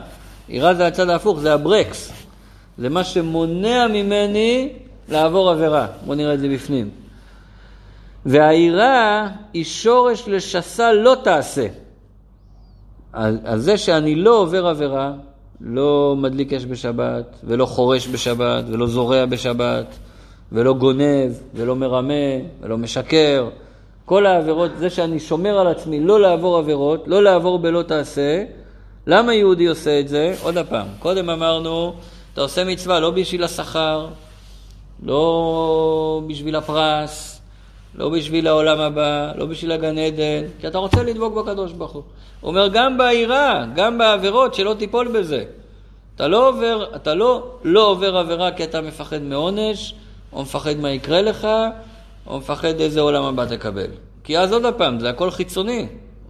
[0.50, 2.12] יראה זה הצד ההפוך, זה הברקס.
[2.78, 4.70] זה מה שמונע ממני
[5.10, 5.88] לעבור עבירה.
[6.06, 6.90] בואו נראה את זה בפנים.
[8.26, 11.68] והיראה היא שורש לשסה לא תעשה.
[13.14, 15.14] אז זה שאני לא עובר עבירה,
[15.62, 19.86] לא מדליק אש בשבת, ולא חורש בשבת, ולא זורע בשבת,
[20.52, 22.14] ולא גונב, ולא מרמה,
[22.62, 23.50] ולא משקר.
[24.06, 28.44] כל העבירות, זה שאני שומר על עצמי לא לעבור עבירות, לא לעבור בלא תעשה.
[29.08, 30.36] למה יהודי עושה את זה?
[30.44, 31.94] עוד פעם, קודם אמרנו,
[32.34, 34.08] אתה עושה מצווה לא בשביל השכר,
[35.04, 37.33] לא בשביל הפרס,
[37.96, 42.04] לא בשביל העולם הבא, לא בשביל הגן עדן, כי אתה רוצה לדבוק בקדוש ברוך הוא.
[42.42, 45.44] הוא אומר, גם בעירה, גם בעבירות, שלא תיפול בזה.
[46.16, 49.94] אתה לא עובר, אתה לא, לא עובר עבירה כי אתה מפחד מעונש,
[50.34, 51.48] או מפחד מה יקרה לך,
[52.28, 53.88] או מפחד איזה עולם הבא תקבל.
[54.24, 55.88] כי אז עוד פעם, זה הכל חיצוני.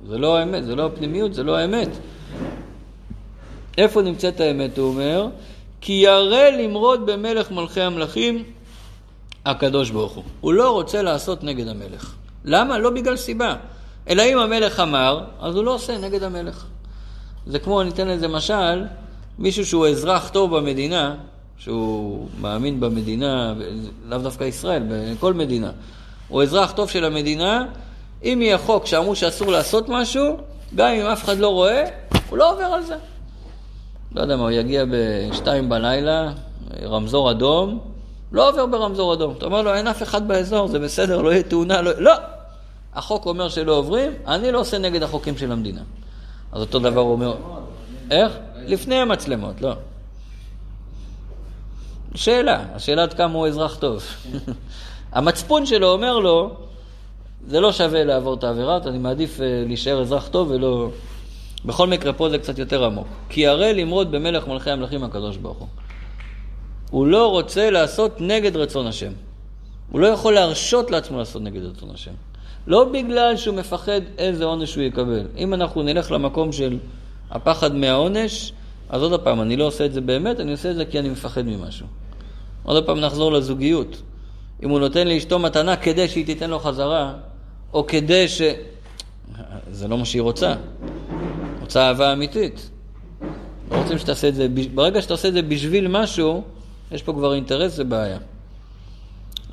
[0.07, 1.89] זה לא האמת, זה לא הפנימיות, זה לא האמת.
[3.77, 5.27] איפה נמצאת האמת, הוא אומר?
[5.81, 8.43] כי ירא למרוד במלך מלכי המלכים
[9.45, 10.23] הקדוש ברוך הוא.
[10.41, 12.15] הוא לא רוצה לעשות נגד המלך.
[12.45, 12.77] למה?
[12.77, 13.55] לא בגלל סיבה.
[14.09, 16.65] אלא אם המלך אמר, אז הוא לא עושה נגד המלך.
[17.47, 18.83] זה כמו, אני אתן לזה משל,
[19.39, 21.15] מישהו שהוא אזרח טוב במדינה,
[21.57, 23.53] שהוא מאמין במדינה,
[24.05, 25.71] לאו דווקא ישראל, בכל מדינה,
[26.27, 27.65] הוא אזרח טוב של המדינה,
[28.23, 30.37] אם יהיה חוק שאמרו שאסור לעשות משהו,
[30.75, 31.83] גם אם אף אחד לא רואה,
[32.29, 32.95] הוא לא עובר על זה.
[34.15, 36.31] לא יודע מה, הוא יגיע בשתיים בלילה,
[36.83, 37.92] רמזור אדום,
[38.33, 39.33] לא עובר ברמזור אדום.
[39.37, 41.91] אתה אומר לו, אין אף אחד באזור, זה בסדר, לא יהיה תאונה, לא...
[41.97, 42.13] לא!
[42.93, 45.81] החוק אומר שלא עוברים, אני לא עושה נגד החוקים של המדינה.
[46.51, 47.35] אז אותו דבר הוא אומר...
[48.11, 48.31] איך?
[48.65, 49.73] לפני המצלמות, לא.
[52.15, 54.03] שאלה, השאלה עד כמה הוא אזרח טוב.
[55.11, 56.55] המצפון שלו אומר לו,
[57.47, 60.89] זה לא שווה לעבור את העבירה, אני מעדיף אה, להישאר אזרח טוב ולא...
[61.65, 63.07] בכל מקרה פה זה קצת יותר עמוק.
[63.29, 65.67] כי הרי למרוד במלך מלכי המלכים הקדוש ברוך הוא.
[66.93, 69.11] הוא לא רוצה לעשות נגד רצון השם.
[69.91, 72.11] הוא לא יכול להרשות לעצמו לעשות נגד רצון השם.
[72.67, 75.27] לא בגלל שהוא מפחד איזה עונש הוא יקבל.
[75.37, 76.77] אם אנחנו נלך למקום של
[77.31, 78.53] הפחד מהעונש,
[78.89, 81.09] אז עוד פעם, אני לא עושה את זה באמת, אני עושה את זה כי אני
[81.09, 81.87] מפחד ממשהו.
[82.63, 84.01] עוד פעם נחזור לזוגיות.
[84.63, 87.13] אם הוא נותן לאשתו מתנה כדי שהיא תיתן לו חזרה,
[87.73, 88.41] או כדי ש...
[89.71, 90.53] זה לא מה שהיא רוצה.
[91.61, 92.69] רוצה אהבה אמיתית.
[93.71, 96.43] לא רוצים שתעשה את זה, ברגע שאתה עושה את זה בשביל משהו,
[96.93, 98.17] יש פה כבר אינטרס, זה בעיה.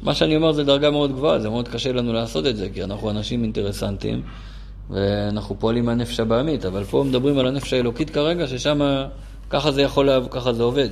[0.02, 2.84] מה שאני אומר זה דרגה מאוד גבוהה, זה מאוד קשה לנו לעשות את זה, כי
[2.84, 4.22] אנחנו אנשים אינטרסנטים,
[4.90, 8.80] ואנחנו פועלים מהנפש הבעמית, אבל פה מדברים על הנפש האלוקית כרגע, ששם
[9.50, 10.88] ככה זה יכול, לעבוד, ככה זה עובד.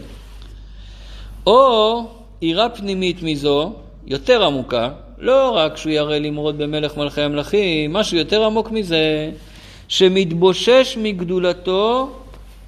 [1.46, 2.02] או
[2.40, 3.72] עירה פנימית מזו,
[4.06, 9.30] יותר עמוקה, לא רק שהוא ירא למרוד במלך מלכי המלכים, משהו יותר עמוק מזה,
[9.88, 12.10] שמתבושש מגדולתו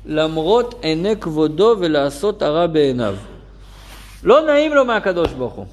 [0.07, 3.16] למרות עיני כבודו ולעשות הרע בעיניו.
[4.25, 5.66] לא נעים לו מהקדוש ברוך הוא.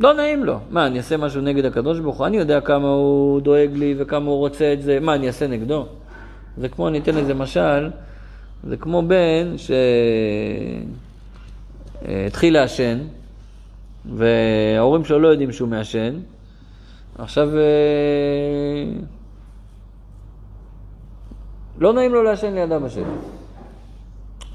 [0.00, 0.58] לא נעים לו.
[0.70, 2.26] מה, אני אעשה משהו נגד הקדוש ברוך הוא?
[2.26, 5.00] אני יודע כמה הוא דואג לי וכמה הוא רוצה את זה.
[5.00, 5.86] מה, אני אעשה נגדו?
[6.58, 7.90] זה כמו, אני אתן לזה משל,
[8.64, 9.54] זה כמו בן
[12.04, 12.98] שהתחיל לעשן,
[14.14, 16.14] וההורים שלו לא יודעים שהוא מעשן.
[17.18, 17.62] עכשיו, אה,
[21.78, 23.04] לא נעים לו לעשן ליד אבא שלו.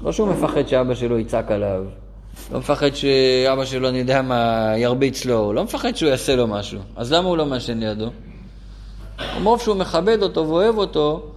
[0.02, 1.84] לא שהוא מפחד שאבא שלו יצעק עליו,
[2.52, 6.80] לא מפחד שאבא שלו, אני יודע מה, ירביץ לו, לא מפחד שהוא יעשה לו משהו.
[6.96, 8.10] אז למה הוא לא מעשן לידו?
[9.42, 11.30] מרוב שהוא מכבד אותו ואוהב אותו,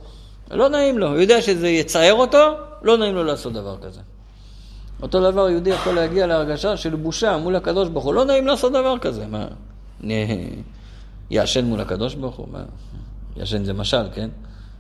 [0.51, 1.07] לא נעים לו.
[1.07, 2.37] הוא יודע שזה יצער אותו,
[2.81, 4.01] לא נעים לו לעשות דבר כזה.
[5.01, 8.13] אותו דבר יהודי יכול להגיע להרגשה של בושה מול הקדוש ברוך הוא.
[8.13, 9.25] לא נעים לעשות דבר כזה.
[9.27, 9.47] מה,
[11.29, 12.47] יעשן מול הקדוש ברוך הוא?
[12.51, 12.63] מה,
[13.37, 14.29] יעשן זה משל, כן?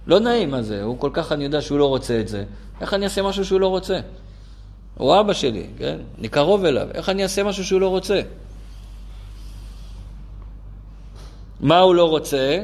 [0.07, 0.83] לא נעים, מה זה?
[0.83, 2.43] הוא כל כך, אני יודע שהוא לא רוצה את זה.
[2.81, 3.99] איך אני אעשה משהו שהוא לא רוצה?
[4.97, 5.97] הוא אבא שלי, כן?
[6.19, 6.87] אני קרוב אליו.
[6.93, 8.21] איך אני אעשה משהו שהוא לא רוצה?
[11.59, 12.63] מה הוא לא רוצה?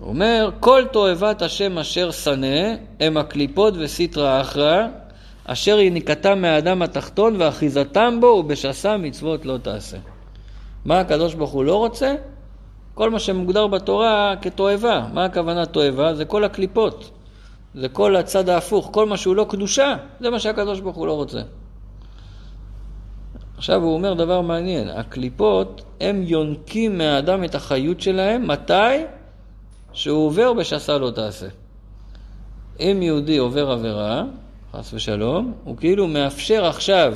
[0.00, 4.86] הוא אומר, כל תועבת השם אשר שנא, הם הקליפות וסיטרא אחרא,
[5.44, 9.96] אשר יניקתם מהאדם התחתון ואחיזתם בו ובשסה מצוות לא תעשה.
[10.84, 12.14] מה הקדוש ברוך הוא לא רוצה?
[12.94, 15.06] כל מה שמוגדר בתורה כתועבה.
[15.12, 16.14] מה הכוונה תועבה?
[16.14, 17.10] זה כל הקליפות.
[17.74, 18.88] זה כל הצד ההפוך.
[18.92, 21.40] כל מה שהוא לא קדושה, זה מה שהקדוש ברוך הוא לא רוצה.
[23.56, 29.04] עכשיו הוא אומר דבר מעניין, הקליפות, הם יונקים מהאדם את החיות שלהם, מתי?
[29.92, 31.46] שהוא עובר בשסה לא תעשה.
[32.80, 34.24] אם יהודי עובר עבירה,
[34.72, 37.14] חס ושלום, הוא כאילו מאפשר עכשיו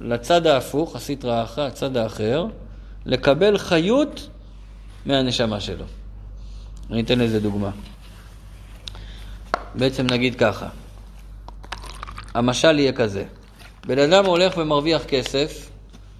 [0.00, 2.46] לצד ההפוך, הסטרא אחרא, הצד האחר,
[3.06, 4.28] לקבל חיות
[5.06, 5.84] מהנשמה שלו.
[6.90, 7.70] אני אתן לזה דוגמה.
[9.74, 10.66] בעצם נגיד ככה,
[12.34, 13.24] המשל יהיה כזה,
[13.86, 15.70] בן אדם הולך ומרוויח כסף,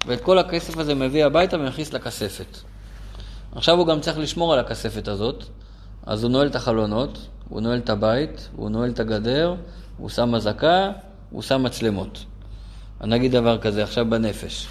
[0.05, 2.57] ואת כל הכסף הזה מביא הביתה ומכניס לכספת.
[3.55, 5.43] עכשיו הוא גם צריך לשמור על הכספת הזאת,
[6.05, 9.55] אז הוא נועל את החלונות, הוא נועל את הבית, הוא נועל את הגדר,
[9.97, 10.91] הוא שם אזעקה,
[11.29, 12.25] הוא שם מצלמות.
[13.01, 14.67] אני אגיד דבר כזה עכשיו בנפש.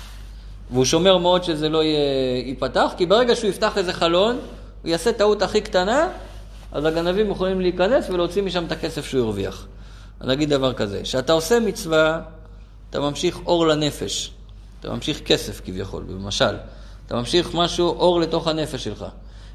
[0.71, 1.83] והוא שומר מאוד שזה לא
[2.45, 4.39] ייפתח, כי ברגע שהוא יפתח איזה חלון,
[4.83, 6.09] הוא יעשה טעות הכי קטנה,
[6.75, 9.67] אז הגנבים יכולים להיכנס ולהוציא משם את הכסף שהוא הרוויח.
[10.21, 12.21] אני אגיד דבר כזה, כשאתה עושה מצווה,
[12.91, 14.31] אתה ממשיך אור לנפש.
[14.81, 16.57] אתה ממשיך כסף כביכול, במשל.
[17.07, 19.05] אתה ממשיך משהו, אור לתוך הנפש שלך.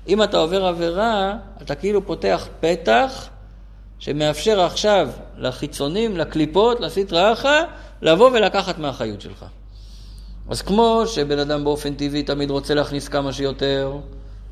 [0.07, 3.27] אם אתה עובר עבירה, אתה כאילו פותח פתח
[3.99, 7.63] שמאפשר עכשיו לחיצונים, לקליפות, לסטרא אחא,
[8.01, 9.45] לבוא ולקחת מהחיות שלך.
[10.49, 13.97] אז כמו שבן אדם באופן טבעי תמיד רוצה להכניס כמה שיותר,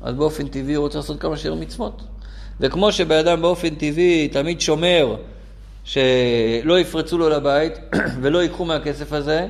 [0.02, 2.02] אז באופן טבעי הוא רוצה לעשות כמה שיותר מצוות.
[2.60, 5.16] וכמו שבן אדם באופן טבעי תמיד שומר
[5.84, 7.72] שלא יפרצו לו לבית
[8.22, 9.46] ולא ייקחו מהכסף הזה,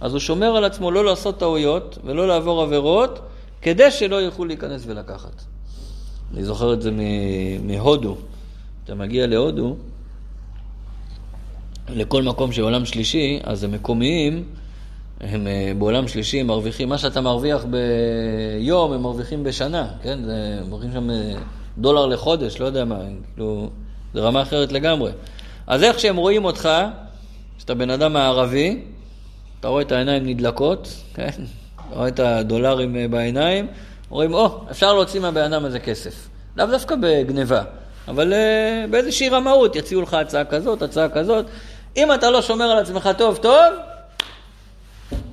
[0.00, 3.20] אז הוא שומר על עצמו לא לעשות טעויות ולא לעבור עבירות,
[3.62, 5.42] כדי שלא יוכלו להיכנס ולקחת.
[6.34, 6.90] אני זוכר את זה
[7.62, 8.16] מהודו.
[8.84, 9.76] אתה מגיע להודו,
[11.88, 14.44] לכל מקום של עולם שלישי, אז המקומיים,
[15.20, 20.18] הם אה, בעולם שלישי מרוויחים, מה שאתה מרוויח ביום, הם מרוויחים בשנה, כן?
[20.24, 21.34] זה, מרוויחים שם אה,
[21.78, 22.98] דולר לחודש, לא יודע מה,
[23.34, 23.70] כאילו,
[24.14, 25.12] זה רמה אחרת לגמרי.
[25.66, 26.68] אז איך שהם רואים אותך,
[27.58, 28.82] שאתה בן אדם מערבי,
[29.60, 31.30] אתה רואה את העיניים נדלקות, כן?
[31.76, 33.66] אתה רואה את הדולרים אה, בעיניים,
[34.08, 36.28] רואים, או, oh, אפשר להוציא מהבן אדם הזה כסף.
[36.56, 37.62] לאו דווקא בגניבה,
[38.08, 41.46] אבל uh, באיזושהי רמאות יציעו לך הצעה כזאת, הצעה כזאת.
[41.96, 43.74] אם אתה לא שומר על עצמך טוב טוב,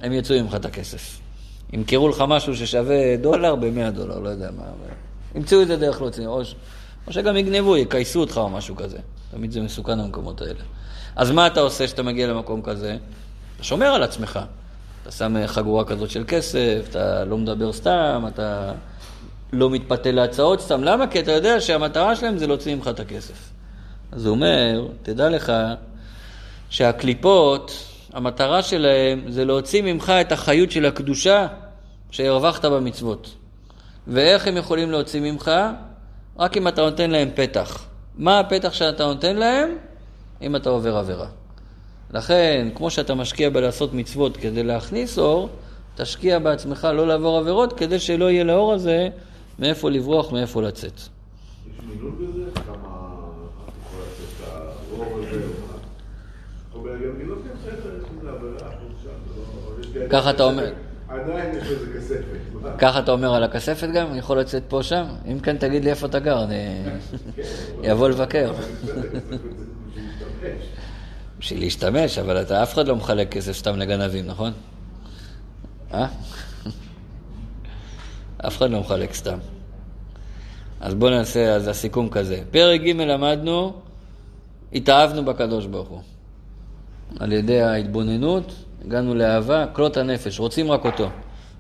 [0.02, 1.20] הם יצאו ממך את הכסף.
[1.74, 4.64] ימכרו לך משהו ששווה דולר ב-100 דולר, לא יודע מה.
[5.36, 6.42] ימצאו את זה דרך להוציא, או,
[7.08, 8.98] או שגם יגנבו, יכייסו אותך או משהו כזה.
[9.32, 10.60] תמיד זה מסוכן במקומות האלה.
[11.16, 12.98] אז מה אתה עושה כשאתה מגיע למקום כזה?
[13.56, 14.40] אתה שומר על עצמך.
[15.04, 18.74] אתה שם חגורה כזאת של כסף, אתה לא מדבר סתם, אתה
[19.54, 20.84] לא מתפתה להצעות סתם.
[20.84, 21.08] למה?
[21.08, 23.50] כי אתה יודע שהמטרה שלהם זה להוציא ממך את הכסף.
[24.12, 25.54] אז הוא אומר, תדע לך
[26.70, 27.72] שהקליפות,
[28.14, 31.48] המטרה שלהם זה להוציא ממך את החיות של הקדושה
[32.12, 33.36] שהרווחת במצוות.
[34.08, 35.52] ואיך הם יכולים להוציא ממך?
[36.40, 37.86] רק אם אתה נותן להם פתח.
[38.18, 39.70] מה הפתח שאתה נותן להם?
[40.42, 41.28] אם אתה עובר עבירה.
[42.14, 45.50] לכן, כמו שאתה משקיע בלעשות מצוות כדי להכניס אור,
[45.96, 49.10] תשקיע בעצמך לא לעבור עבירות כדי שלא יהיה לאור הזה
[49.60, 50.94] מאיפה לברוח, מאיפה לצאת.
[50.96, 51.10] יש
[51.90, 52.44] מילול בזה?
[52.56, 52.74] כמה
[53.86, 54.48] יכול לצאת
[54.92, 55.42] האור הזה?
[60.10, 60.87] ככה אתה אומר...
[61.24, 62.78] עדיין יש איזה כספת.
[62.78, 64.16] ככה אתה אומר על הכספת גם?
[64.16, 65.06] יכול לצאת פה שם?
[65.32, 68.54] אם כן, תגיד לי איפה אתה גר, אני אבוא לבקר.
[71.40, 74.52] בשביל להשתמש, אבל אתה אף אחד לא מחלק כסף סתם לגנבים, נכון?
[75.94, 76.08] אה?
[78.48, 79.38] אף אחד לא מחלק סתם.
[80.82, 82.42] אז בואו נעשה, אז הסיכום כזה.
[82.52, 83.74] פרק ג' למדנו,
[84.74, 86.02] התאהבנו בקדוש ברוך הוא.
[87.20, 88.54] על ידי ההתבוננות
[88.88, 91.10] הגענו לאהבה, כלות הנפש, רוצים רק אותו.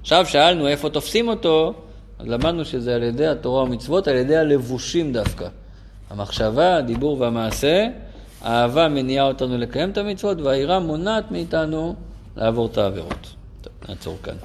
[0.01, 1.73] עכשיו שאלנו איפה תופסים אותו,
[2.19, 5.47] אז למדנו שזה על ידי התורה ומצוות, על ידי הלבושים דווקא.
[6.09, 7.87] המחשבה, הדיבור והמעשה,
[8.41, 11.95] האהבה מניעה אותנו לקיים את המצוות, והיראה מונעת מאיתנו
[12.37, 13.35] לעבור את העבירות.
[13.61, 14.35] טוב, נעצור כאן.